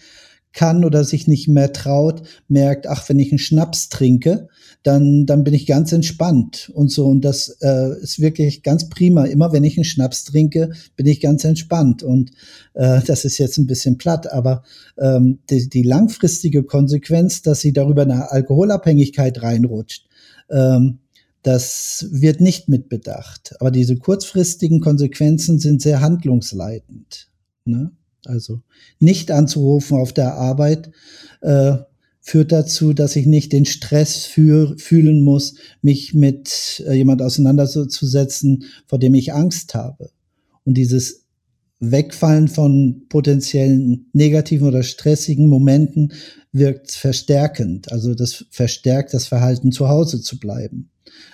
kann 0.52 0.84
oder 0.84 1.04
sich 1.04 1.28
nicht 1.28 1.48
mehr 1.48 1.72
traut, 1.72 2.22
merkt, 2.48 2.86
ach, 2.86 3.08
wenn 3.08 3.18
ich 3.18 3.30
einen 3.30 3.38
Schnaps 3.38 3.88
trinke, 3.88 4.48
dann, 4.82 5.26
dann 5.26 5.44
bin 5.44 5.52
ich 5.52 5.66
ganz 5.66 5.92
entspannt 5.92 6.70
und 6.74 6.90
so. 6.90 7.06
Und 7.06 7.22
das 7.22 7.56
äh, 7.60 8.00
ist 8.00 8.20
wirklich 8.20 8.62
ganz 8.62 8.88
prima. 8.88 9.24
Immer 9.24 9.52
wenn 9.52 9.64
ich 9.64 9.76
einen 9.76 9.84
Schnaps 9.84 10.24
trinke, 10.24 10.70
bin 10.96 11.06
ich 11.06 11.20
ganz 11.20 11.44
entspannt. 11.44 12.02
Und 12.02 12.30
äh, 12.74 13.00
das 13.06 13.24
ist 13.24 13.38
jetzt 13.38 13.58
ein 13.58 13.66
bisschen 13.66 13.98
platt, 13.98 14.32
aber 14.32 14.62
ähm, 14.98 15.40
die, 15.50 15.68
die 15.68 15.82
langfristige 15.82 16.62
Konsequenz, 16.62 17.42
dass 17.42 17.60
sie 17.60 17.72
darüber 17.72 18.02
eine 18.02 18.30
Alkoholabhängigkeit 18.30 19.42
reinrutscht, 19.42 20.06
ähm, 20.50 21.00
das 21.42 22.06
wird 22.10 22.40
nicht 22.40 22.68
mitbedacht. 22.68 23.54
Aber 23.60 23.70
diese 23.70 23.96
kurzfristigen 23.96 24.80
Konsequenzen 24.80 25.58
sind 25.58 25.82
sehr 25.82 26.00
handlungsleitend. 26.00 27.28
Ne? 27.64 27.92
Also 28.26 28.62
nicht 28.98 29.30
anzurufen 29.30 29.98
auf 29.98 30.12
der 30.12 30.34
Arbeit 30.34 30.90
äh, 31.40 31.78
führt 32.30 32.52
dazu, 32.52 32.92
dass 32.92 33.16
ich 33.16 33.26
nicht 33.26 33.52
den 33.52 33.64
Stress 33.64 34.24
für, 34.24 34.78
fühlen 34.78 35.20
muss, 35.20 35.56
mich 35.82 36.14
mit 36.14 36.80
äh, 36.86 36.94
jemand 36.94 37.22
auseinanderzusetzen, 37.22 38.66
vor 38.86 39.00
dem 39.00 39.14
ich 39.14 39.32
Angst 39.32 39.74
habe. 39.74 40.10
Und 40.64 40.74
dieses 40.74 41.24
Wegfallen 41.80 42.46
von 42.46 43.06
potenziellen 43.08 44.06
negativen 44.12 44.68
oder 44.68 44.84
stressigen 44.84 45.48
Momenten 45.48 46.12
wirkt 46.52 46.92
verstärkend. 46.92 47.92
Also 47.92 48.14
das 48.14 48.46
verstärkt 48.50 49.14
das 49.14 49.26
Verhalten, 49.26 49.72
zu 49.72 49.88
Hause 49.88 50.20
zu 50.20 50.38
bleiben. 50.38 50.90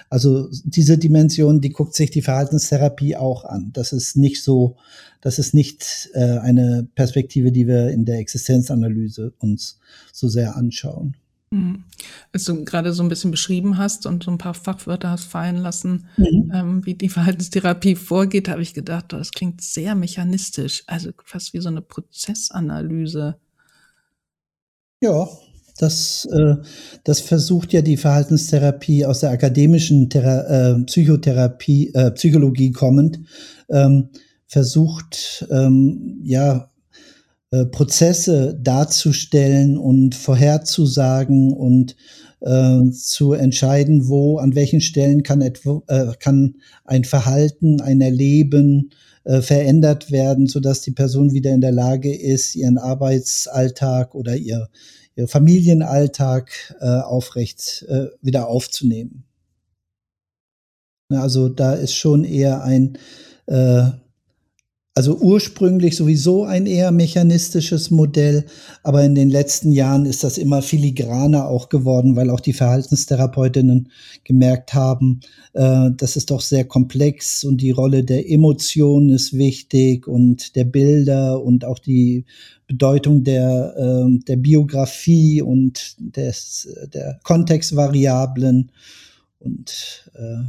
Also 0.09 0.49
diese 0.65 0.99
Dimension, 0.99 1.61
die 1.61 1.71
guckt 1.71 1.95
sich 1.95 2.11
die 2.11 2.23
Verhaltenstherapie 2.23 3.17
auch 3.17 3.45
an. 3.45 3.71
Das 3.73 3.93
ist 3.93 4.17
nicht 4.17 4.43
so, 4.43 4.77
das 5.21 5.39
ist 5.39 5.55
nicht 5.55 6.11
äh, 6.15 6.39
eine 6.39 6.89
Perspektive, 6.95 7.51
die 7.51 7.67
wir 7.67 7.91
in 7.91 8.05
der 8.05 8.19
Existenzanalyse 8.19 9.33
uns 9.39 9.79
so 10.13 10.29
sehr 10.29 10.57
anschauen. 10.57 11.17
Mhm. 11.51 11.85
Als 12.33 12.45
du 12.45 12.65
gerade 12.65 12.93
so 12.93 13.03
ein 13.03 13.09
bisschen 13.09 13.31
beschrieben 13.31 13.79
hast 13.79 14.07
und 14.07 14.25
so 14.25 14.31
ein 14.31 14.39
paar 14.39 14.55
Fachwörter 14.55 15.11
hast 15.11 15.25
fallen 15.25 15.57
lassen, 15.57 16.07
mhm. 16.17 16.53
ähm, 16.55 16.87
wie 16.87 16.95
die 16.95 17.09
Verhaltenstherapie 17.09 17.97
vorgeht, 17.97 18.49
habe 18.49 18.63
ich 18.63 18.75
gedacht, 18.75 19.13
das 19.13 19.33
klingt 19.33 19.61
sehr 19.61 19.95
mechanistisch, 19.95 20.85
also 20.87 21.11
fast 21.25 21.53
wie 21.53 21.61
so 21.61 21.69
eine 21.69 21.83
Prozessanalyse. 21.83 23.37
Ja, 25.07 25.29
das, 25.79 26.25
äh, 26.33 26.57
das 27.05 27.21
versucht 27.21 27.73
ja 27.73 27.81
die 27.81 27.97
Verhaltenstherapie 27.97 29.07
aus 29.07 29.21
der 29.21 29.31
akademischen 29.31 30.11
Thera 30.11 30.41
äh, 30.73 30.83
Psychotherapie, 30.83 31.93
äh, 31.95 32.11
Psychologie 32.11 32.73
kommend, 32.73 33.21
ähm, 33.71 34.09
versucht 34.49 35.47
ähm, 35.49 36.21
ja 36.25 36.73
äh, 37.53 37.67
Prozesse 37.67 38.59
darzustellen 38.61 39.79
und 39.79 40.17
vorherzusagen 40.17 41.53
und 41.53 41.95
äh, 42.41 42.91
zu 42.91 43.35
entscheiden, 43.35 44.09
wo, 44.09 44.39
an 44.39 44.57
welchen 44.57 44.81
Stellen 44.81 45.23
kann, 45.23 45.41
etwa, 45.41 45.83
äh, 45.87 46.15
kann 46.19 46.57
ein 46.85 47.05
Verhalten, 47.05 47.81
ein 47.81 48.01
Erleben 48.01 48.91
äh, 49.27 49.43
verändert 49.43 50.13
werden, 50.13 50.47
sodass 50.47 50.83
die 50.83 50.93
Person 50.93 51.33
wieder 51.33 51.51
in 51.51 51.61
der 51.61 51.73
Lage 51.73 52.15
ist, 52.15 52.55
ihren 52.55 52.79
Arbeitsalltag 52.79 54.15
oder 54.15 54.37
ihr, 54.37 54.69
ihr 55.17 55.27
Familienalltag 55.27 56.77
äh, 56.81 57.01
aufrecht 57.01 57.85
äh, 57.89 58.07
wieder 58.23 58.47
aufzunehmen. 58.47 59.25
Also 61.11 61.49
da 61.49 61.75
ist 61.75 61.95
schon 61.95 62.25
eher 62.25 62.63
ein, 62.63 62.99
äh, 63.47 63.91
also 64.97 65.19
ursprünglich 65.19 65.95
sowieso 65.95 66.45
ein 66.45 66.65
eher 66.65 66.91
mechanistisches 66.91 67.91
Modell, 67.91 68.47
aber 68.83 69.05
in 69.05 69.15
den 69.15 69.29
letzten 69.29 69.71
Jahren 69.71 70.07
ist 70.07 70.25
das 70.25 70.39
immer 70.39 70.63
filigraner 70.63 71.49
auch 71.49 71.69
geworden, 71.69 72.17
weil 72.17 72.31
auch 72.31 72.41
die 72.41 72.55
Verhaltenstherapeutinnen 72.55 73.91
gemerkt 74.25 74.73
haben, 74.73 75.21
äh, 75.53 75.91
das 75.95 76.17
ist 76.17 76.31
doch 76.31 76.41
sehr 76.41 76.65
komplex 76.65 77.45
und 77.45 77.61
die 77.61 77.73
Rolle 77.73 78.05
der 78.05 78.31
Emotionen 78.31 79.11
ist 79.11 79.35
wichtig 79.35 80.09
und 80.09 80.57
der 80.57 80.65
Bilder 80.65 81.43
und 81.43 81.67
auch 81.67 81.79
die 81.79 82.25
Bedeutung 82.67 83.23
der, 83.23 83.75
äh, 83.77 84.19
der 84.27 84.37
Biografie 84.37 85.43
und 85.43 85.95
des, 85.99 86.71
der 86.95 87.21
Kontextvariablen 87.23 88.73
und 89.41 90.11
äh, 90.15 90.43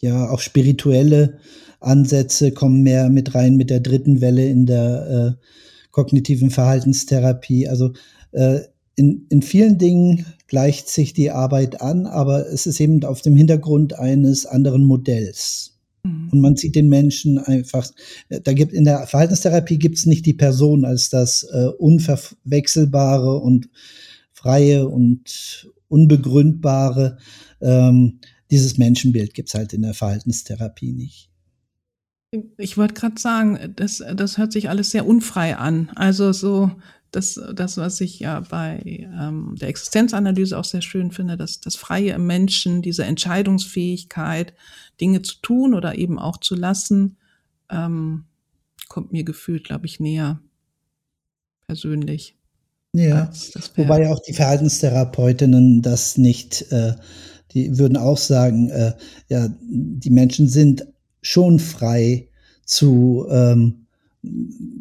ja, 0.00 0.30
auch 0.30 0.40
spirituelle 0.40 1.38
Ansätze 1.80 2.52
kommen 2.52 2.82
mehr 2.82 3.08
mit 3.08 3.34
rein 3.34 3.56
mit 3.56 3.70
der 3.70 3.80
dritten 3.80 4.20
Welle 4.20 4.46
in 4.46 4.66
der 4.66 5.36
äh, 5.38 5.44
kognitiven 5.90 6.50
Verhaltenstherapie. 6.50 7.68
Also 7.68 7.92
äh, 8.32 8.60
in, 8.96 9.26
in 9.28 9.42
vielen 9.42 9.78
Dingen 9.78 10.26
gleicht 10.48 10.88
sich 10.88 11.12
die 11.12 11.30
Arbeit 11.30 11.80
an, 11.80 12.06
aber 12.06 12.48
es 12.48 12.66
ist 12.66 12.80
eben 12.80 13.04
auf 13.04 13.22
dem 13.22 13.36
Hintergrund 13.36 13.98
eines 13.98 14.44
anderen 14.44 14.82
Modells. 14.82 15.78
Mhm. 16.02 16.30
Und 16.32 16.40
man 16.40 16.56
sieht 16.56 16.74
den 16.74 16.88
Menschen 16.88 17.38
einfach, 17.38 17.88
da 18.28 18.52
gibt 18.52 18.72
in 18.72 18.84
der 18.84 19.06
Verhaltenstherapie 19.06 19.78
gibt 19.78 19.98
es 19.98 20.06
nicht 20.06 20.26
die 20.26 20.34
Person 20.34 20.84
als 20.84 21.10
das 21.10 21.44
äh, 21.44 21.66
unverwechselbare 21.78 23.38
und 23.38 23.68
freie 24.32 24.88
und 24.88 25.70
unbegründbare. 25.88 27.18
Ähm, 27.60 28.20
dieses 28.50 28.78
Menschenbild 28.78 29.34
gibt 29.34 29.48
es 29.48 29.54
halt 29.54 29.72
in 29.72 29.82
der 29.82 29.94
Verhaltenstherapie 29.94 30.92
nicht. 30.92 31.30
Ich 32.58 32.76
wollte 32.76 32.94
gerade 32.94 33.18
sagen, 33.18 33.72
das, 33.76 34.02
das 34.14 34.36
hört 34.36 34.52
sich 34.52 34.68
alles 34.68 34.90
sehr 34.90 35.06
unfrei 35.06 35.56
an. 35.56 35.90
Also 35.94 36.32
so 36.32 36.70
das, 37.10 37.40
das 37.54 37.78
was 37.78 38.00
ich 38.00 38.20
ja 38.20 38.40
bei 38.40 38.82
ähm, 38.86 39.54
der 39.58 39.68
Existenzanalyse 39.68 40.58
auch 40.58 40.64
sehr 40.64 40.82
schön 40.82 41.10
finde, 41.10 41.36
dass 41.36 41.60
das 41.60 41.76
Freie 41.76 42.12
im 42.12 42.26
Menschen, 42.26 42.82
diese 42.82 43.04
Entscheidungsfähigkeit, 43.04 44.52
Dinge 45.00 45.22
zu 45.22 45.36
tun 45.40 45.74
oder 45.74 45.96
eben 45.96 46.18
auch 46.18 46.38
zu 46.38 46.54
lassen, 46.54 47.16
ähm, 47.70 48.24
kommt 48.88 49.12
mir 49.12 49.24
gefühlt, 49.24 49.64
glaube 49.64 49.86
ich, 49.86 50.00
näher 50.00 50.40
persönlich. 51.66 52.34
Ja, 52.94 53.30
wobei 53.76 54.10
auch 54.10 54.18
die 54.20 54.32
Verhaltenstherapeutinnen 54.32 55.82
das 55.82 56.16
nicht, 56.16 56.72
äh, 56.72 56.94
die 57.52 57.78
würden 57.78 57.96
auch 57.96 58.18
sagen, 58.18 58.70
äh, 58.70 58.92
ja, 59.28 59.48
die 59.60 60.10
Menschen 60.10 60.48
sind 60.48 60.86
schon 61.22 61.58
frei 61.58 62.28
zu 62.64 63.26
ähm, 63.30 63.86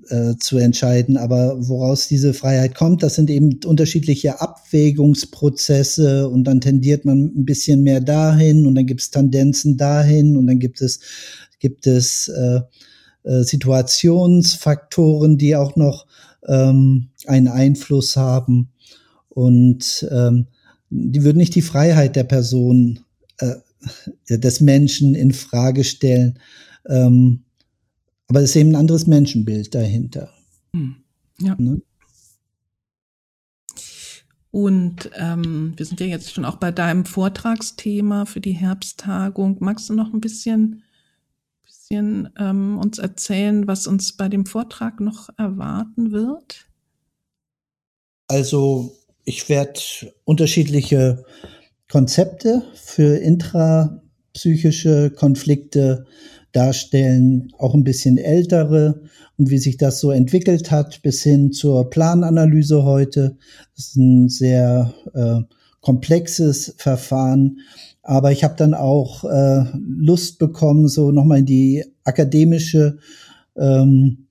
äh, 0.09 0.35
zu 0.39 0.57
entscheiden. 0.57 1.17
Aber 1.17 1.55
woraus 1.67 2.07
diese 2.07 2.33
Freiheit 2.33 2.75
kommt, 2.75 3.03
das 3.03 3.15
sind 3.15 3.29
eben 3.29 3.59
unterschiedliche 3.65 4.41
Abwägungsprozesse 4.41 6.27
und 6.29 6.45
dann 6.45 6.61
tendiert 6.61 7.05
man 7.05 7.25
ein 7.25 7.45
bisschen 7.45 7.83
mehr 7.83 8.01
dahin 8.01 8.65
und 8.65 8.75
dann 8.75 8.85
gibt 8.85 9.01
es 9.01 9.11
Tendenzen 9.11 9.77
dahin 9.77 10.37
und 10.37 10.47
dann 10.47 10.59
gibt 10.59 10.81
es, 10.81 10.99
gibt 11.59 11.87
es 11.87 12.29
äh, 12.29 12.61
äh, 13.23 13.43
Situationsfaktoren, 13.43 15.37
die 15.37 15.55
auch 15.55 15.75
noch 15.75 16.07
ähm, 16.47 17.09
einen 17.25 17.47
Einfluss 17.47 18.17
haben. 18.17 18.69
Und 19.29 20.07
ähm, 20.09 20.47
die 20.89 21.23
würden 21.23 21.37
nicht 21.37 21.55
die 21.55 21.61
Freiheit 21.61 22.15
der 22.15 22.23
Person, 22.23 22.99
äh, 23.37 23.55
des 24.29 24.61
Menschen 24.61 25.15
in 25.15 25.33
Frage 25.33 25.83
stellen. 25.83 26.39
Ähm, 26.87 27.43
aber 28.27 28.41
es 28.41 28.51
ist 28.51 28.55
eben 28.57 28.71
ein 28.71 28.75
anderes 28.75 29.07
Menschenbild 29.07 29.73
dahinter. 29.73 30.33
Hm. 30.73 30.97
Ja. 31.39 31.55
Ne? 31.57 31.81
Und 34.51 35.11
ähm, 35.13 35.73
wir 35.75 35.85
sind 35.85 35.99
ja 35.99 36.07
jetzt 36.07 36.33
schon 36.33 36.45
auch 36.45 36.55
bei 36.55 36.71
deinem 36.71 37.05
Vortragsthema 37.05 38.25
für 38.25 38.41
die 38.41 38.53
Herbsttagung. 38.53 39.57
Magst 39.59 39.89
du 39.89 39.93
noch 39.93 40.13
ein 40.13 40.21
bisschen, 40.21 40.83
bisschen 41.63 42.29
ähm, 42.37 42.79
uns 42.79 42.97
erzählen, 42.97 43.67
was 43.67 43.85
uns 43.87 44.17
bei 44.17 44.29
dem 44.29 44.45
Vortrag 44.45 44.99
noch 44.99 45.29
erwarten 45.37 46.11
wird? 46.11 46.67
Also 48.27 48.96
ich 49.27 49.49
werde 49.49 49.81
unterschiedliche 50.23 51.25
Konzepte 51.91 52.63
für 52.75 53.17
intrapsychische 53.17 55.11
Konflikte 55.11 56.05
darstellen, 56.53 57.49
auch 57.57 57.73
ein 57.73 57.83
bisschen 57.83 58.17
ältere 58.17 59.01
und 59.37 59.49
wie 59.49 59.57
sich 59.57 59.75
das 59.75 59.99
so 59.99 60.11
entwickelt 60.11 60.71
hat 60.71 61.01
bis 61.01 61.23
hin 61.23 61.51
zur 61.51 61.89
Plananalyse 61.89 62.83
heute. 62.83 63.35
Das 63.75 63.87
ist 63.87 63.97
ein 63.97 64.29
sehr 64.29 64.93
äh, 65.13 65.41
komplexes 65.81 66.75
Verfahren, 66.77 67.59
aber 68.03 68.31
ich 68.31 68.45
habe 68.45 68.55
dann 68.55 68.73
auch 68.73 69.25
äh, 69.25 69.65
Lust 69.77 70.39
bekommen, 70.39 70.87
so 70.87 71.11
nochmal 71.11 71.39
in 71.39 71.45
die 71.45 71.83
akademische 72.05 72.99
ähm, 73.57 74.26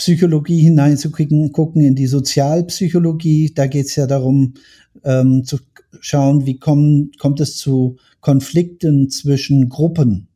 Psychologie 0.00 0.62
hineinzugucken, 0.62 1.52
gucken 1.52 1.82
in 1.82 1.94
die 1.94 2.06
Sozialpsychologie. 2.06 3.52
Da 3.54 3.66
geht 3.66 3.84
es 3.84 3.96
ja 3.96 4.06
darum, 4.06 4.54
ähm, 5.04 5.44
zu 5.44 5.58
schauen, 6.00 6.46
wie 6.46 6.58
kommen, 6.58 7.12
kommt 7.18 7.38
es 7.40 7.58
zu 7.58 7.98
Konflikten 8.22 9.10
zwischen 9.10 9.68
Gruppen. 9.68 10.28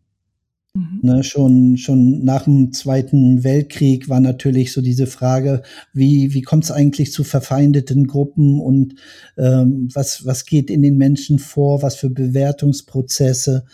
Mhm. 0.75 0.99
Ne, 1.01 1.25
schon, 1.25 1.79
schon 1.79 2.25
nach 2.25 2.45
dem 2.45 2.75
Zweiten 2.75 3.43
Weltkrieg 3.43 4.11
war 4.11 4.21
natürlich 4.21 4.71
so 4.71 4.83
diese 4.83 5.07
Frage, 5.07 5.63
wie, 5.95 6.35
wie 6.35 6.43
kommt 6.43 6.65
es 6.65 6.71
eigentlich 6.71 7.11
zu 7.11 7.25
verfeindeten 7.25 8.07
Gruppen 8.07 8.61
und 8.61 8.97
ähm, 9.39 9.89
was, 9.95 10.27
was 10.27 10.45
geht 10.45 10.69
in 10.69 10.83
den 10.83 10.99
Menschen 10.99 11.39
vor, 11.39 11.81
was 11.81 11.97
für 11.97 12.11
Bewertungsprozesse 12.11 13.65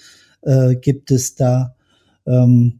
äh, 0.42 0.76
gibt 0.76 1.10
es 1.10 1.34
da. 1.34 1.74
Ähm, 2.26 2.79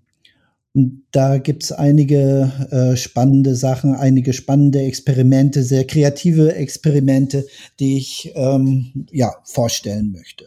da 0.75 1.39
gibt's 1.39 1.73
einige 1.73 2.53
äh, 2.71 2.97
spannende 2.97 3.57
Sachen, 3.57 3.95
einige 3.95 4.33
spannende 4.33 4.81
Experimente, 4.81 5.65
sehr 5.65 5.85
kreative 5.85 6.55
Experimente, 6.55 7.45
die 7.81 7.97
ich 7.97 8.31
ähm, 8.35 9.07
ja 9.11 9.33
vorstellen 9.45 10.13
möchte. 10.13 10.47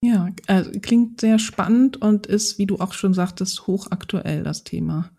Ja, 0.00 0.28
äh, 0.46 0.62
klingt 0.78 1.20
sehr 1.20 1.40
spannend 1.40 2.00
und 2.00 2.26
ist, 2.26 2.58
wie 2.58 2.66
du 2.66 2.76
auch 2.76 2.92
schon 2.92 3.14
sagtest, 3.14 3.66
hochaktuell, 3.66 4.44
das 4.44 4.62
Thema 4.62 5.10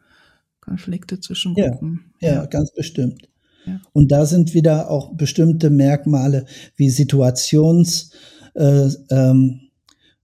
Konflikte 0.61 1.19
zwischen 1.19 1.53
Gruppen. 1.53 2.13
Ja, 2.21 2.35
ja 2.35 2.45
ganz 2.45 2.71
bestimmt. 2.71 3.27
Ja. 3.65 3.81
Und 3.91 4.09
da 4.09 4.25
sind 4.25 4.53
wieder 4.53 4.89
auch 4.89 5.15
bestimmte 5.15 5.69
Merkmale 5.69 6.45
wie 6.77 6.89
Situations, 6.89 8.11
äh, 8.55 8.87
ähm, 9.09 9.69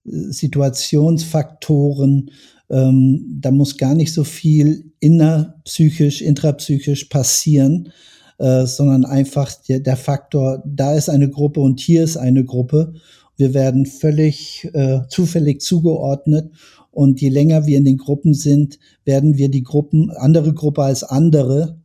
Situationsfaktoren. 0.04 2.30
Ähm, 2.70 3.38
da 3.40 3.50
muss 3.50 3.76
gar 3.76 3.94
nicht 3.94 4.12
so 4.12 4.24
viel 4.24 4.92
innerpsychisch, 5.00 6.22
intrapsychisch 6.22 7.04
passieren, 7.04 7.92
äh, 8.38 8.66
sondern 8.66 9.04
einfach 9.04 9.52
der, 9.68 9.80
der 9.80 9.96
Faktor, 9.96 10.62
da 10.66 10.94
ist 10.94 11.08
eine 11.08 11.30
Gruppe 11.30 11.60
und 11.60 11.80
hier 11.80 12.02
ist 12.02 12.16
eine 12.16 12.44
Gruppe 12.44 12.94
wir 13.36 13.52
werden 13.54 13.86
völlig 13.86 14.68
äh, 14.72 15.00
zufällig 15.08 15.60
zugeordnet. 15.60 16.50
Und 16.90 17.20
je 17.20 17.28
länger 17.28 17.66
wir 17.66 17.76
in 17.76 17.84
den 17.84 17.98
Gruppen 17.98 18.32
sind, 18.32 18.78
werden 19.04 19.36
wir 19.36 19.50
die 19.50 19.62
Gruppen, 19.62 20.10
andere 20.10 20.54
Gruppe 20.54 20.82
als 20.82 21.04
andere, 21.04 21.78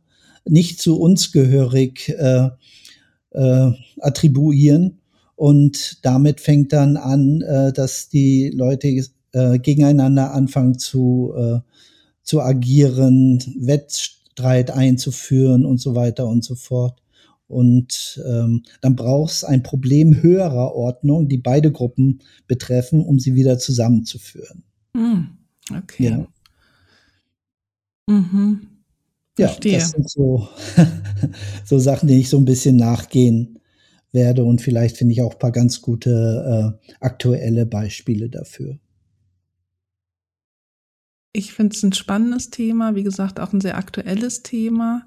nicht 0.46 0.80
zu 0.80 0.98
uns 0.98 1.32
gehörig 1.32 2.08
äh, 2.08 2.48
äh, 3.32 3.70
attribuieren. 4.00 4.98
Und 5.36 5.98
damit 6.02 6.40
fängt 6.40 6.72
dann 6.72 6.96
an, 6.96 7.42
äh, 7.42 7.72
dass 7.72 8.08
die 8.08 8.50
Leute 8.54 8.88
äh, 9.32 9.58
gegeneinander 9.58 10.32
anfangen 10.32 10.78
zu, 10.78 11.32
äh, 11.36 11.60
zu 12.22 12.40
agieren, 12.40 13.42
Wettstreit 13.58 14.70
einzuführen 14.70 15.64
und 15.64 15.80
so 15.80 15.94
weiter 15.94 16.26
und 16.26 16.44
so 16.44 16.54
fort. 16.54 17.02
Und 17.48 18.22
ähm, 18.26 18.62
dann 18.80 18.96
braucht 18.96 19.32
es 19.32 19.44
ein 19.44 19.62
Problem 19.62 20.22
höherer 20.22 20.74
Ordnung, 20.74 21.28
die 21.28 21.36
beide 21.36 21.70
Gruppen 21.70 22.20
betreffen, 22.46 23.04
um 23.04 23.18
sie 23.18 23.34
wieder 23.34 23.58
zusammenzuführen. 23.58 24.62
Mm, 24.94 25.24
okay. 25.76 26.04
Ja. 26.04 26.26
Mhm. 28.08 28.68
Verstehe. 29.34 29.72
Ja, 29.72 29.78
das 29.80 29.90
sind 29.90 30.10
so, 30.10 30.48
so 31.64 31.78
Sachen, 31.78 32.08
die 32.08 32.20
ich 32.20 32.28
so 32.28 32.38
ein 32.38 32.44
bisschen 32.44 32.76
nachgehen 32.76 33.58
werde. 34.12 34.44
Und 34.44 34.60
vielleicht 34.60 34.96
finde 34.96 35.12
ich 35.12 35.22
auch 35.22 35.32
ein 35.32 35.38
paar 35.38 35.52
ganz 35.52 35.80
gute 35.80 36.78
äh, 36.80 36.92
aktuelle 37.00 37.66
Beispiele 37.66 38.28
dafür. 38.28 38.78
Ich 41.32 41.52
finde 41.52 41.74
es 41.74 41.82
ein 41.82 41.92
spannendes 41.92 42.50
Thema, 42.50 42.94
wie 42.94 43.02
gesagt, 43.02 43.40
auch 43.40 43.52
ein 43.52 43.60
sehr 43.60 43.78
aktuelles 43.78 44.42
Thema. 44.42 45.06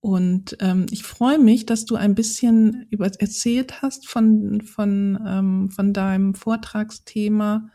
Und 0.00 0.56
ähm, 0.60 0.86
ich 0.90 1.02
freue 1.02 1.38
mich, 1.38 1.66
dass 1.66 1.84
du 1.84 1.96
ein 1.96 2.14
bisschen 2.14 2.86
über, 2.90 3.06
erzählt 3.06 3.82
hast 3.82 4.08
von, 4.08 4.60
von, 4.60 5.18
ähm, 5.26 5.70
von 5.70 5.92
deinem 5.92 6.34
Vortragsthema. 6.34 7.68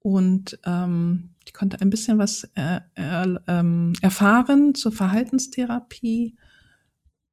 Und 0.00 0.58
ähm, 0.64 1.30
ich 1.46 1.52
konnte 1.52 1.80
ein 1.80 1.90
bisschen 1.90 2.18
was 2.18 2.48
äh, 2.54 2.80
äh, 2.94 3.34
ähm, 3.46 3.94
erfahren 4.00 4.74
zur 4.74 4.92
Verhaltenstherapie 4.92 6.36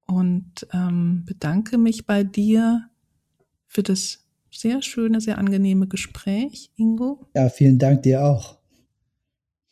und 0.05 0.67
ähm, 0.73 1.23
bedanke 1.25 1.77
mich 1.77 2.05
bei 2.05 2.23
dir 2.23 2.89
für 3.67 3.83
das 3.83 4.25
sehr 4.51 4.81
schöne, 4.81 5.21
sehr 5.21 5.37
angenehme 5.37 5.87
Gespräch, 5.87 6.71
Ingo. 6.75 7.27
Ja, 7.35 7.49
vielen 7.49 7.77
Dank 7.77 8.03
dir 8.03 8.23
auch 8.23 8.56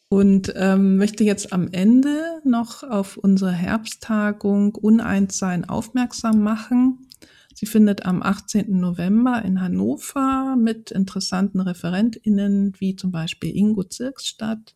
und 0.10 0.54
ähm, 0.56 0.98
möchte 0.98 1.24
jetzt 1.24 1.52
am 1.52 1.70
Ende 1.72 2.42
noch 2.44 2.84
auf 2.84 3.18
unsere 3.18 3.52
Herbsttagung 3.52 4.76
Uneins-Sein 4.76 5.68
aufmerksam 5.68 6.44
machen. 6.44 7.08
Sie 7.54 7.66
findet 7.66 8.06
am 8.06 8.22
18. 8.22 8.80
November 8.80 9.42
in 9.44 9.62
Hannover 9.62 10.56
mit 10.58 10.92
interessanten 10.92 11.62
ReferentInnen 11.62 12.74
wie 12.80 12.96
zum 12.96 13.12
Beispiel 13.12 13.56
Ingo 13.56 13.84
Zirks 13.84 14.28
statt. 14.28 14.76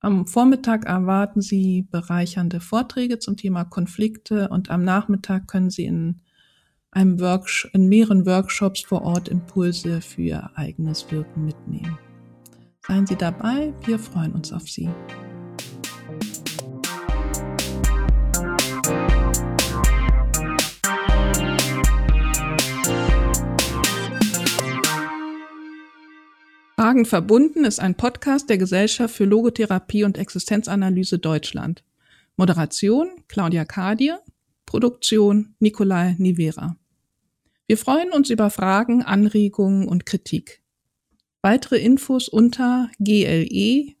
Am 0.00 0.26
Vormittag 0.28 0.86
erwarten 0.86 1.40
Sie 1.40 1.88
bereichernde 1.90 2.60
Vorträge 2.60 3.18
zum 3.18 3.36
Thema 3.36 3.64
Konflikte 3.64 4.48
und 4.48 4.70
am 4.70 4.84
Nachmittag 4.84 5.48
können 5.48 5.70
Sie 5.70 5.86
in 5.86 6.20
einem 6.92 7.20
Workshop, 7.20 7.74
in 7.74 7.88
mehreren 7.88 8.24
Workshops 8.24 8.82
vor 8.82 9.02
Ort 9.02 9.28
Impulse 9.28 10.00
für 10.00 10.22
Ihr 10.22 10.50
eigenes 10.54 11.10
Wirken 11.10 11.44
mitnehmen. 11.44 11.98
Seien 12.90 13.06
Sie 13.06 13.16
dabei, 13.16 13.74
wir 13.84 13.98
freuen 13.98 14.32
uns 14.32 14.50
auf 14.50 14.66
Sie. 14.66 14.88
Fragen 26.76 27.04
verbunden 27.04 27.66
ist 27.66 27.78
ein 27.78 27.94
Podcast 27.94 28.48
der 28.48 28.56
Gesellschaft 28.56 29.14
für 29.14 29.26
Logotherapie 29.26 30.04
und 30.04 30.16
Existenzanalyse 30.16 31.18
Deutschland. 31.18 31.84
Moderation 32.38 33.22
Claudia 33.28 33.66
Kadier, 33.66 34.22
Produktion 34.64 35.54
Nikolai 35.58 36.14
Nivera. 36.16 36.76
Wir 37.66 37.76
freuen 37.76 38.12
uns 38.12 38.30
über 38.30 38.48
Fragen, 38.48 39.02
Anregungen 39.02 39.86
und 39.86 40.06
Kritik. 40.06 40.62
Weitere 41.42 41.78
Infos 41.78 42.28
unter 42.28 42.90
gle-d.de 42.98 43.98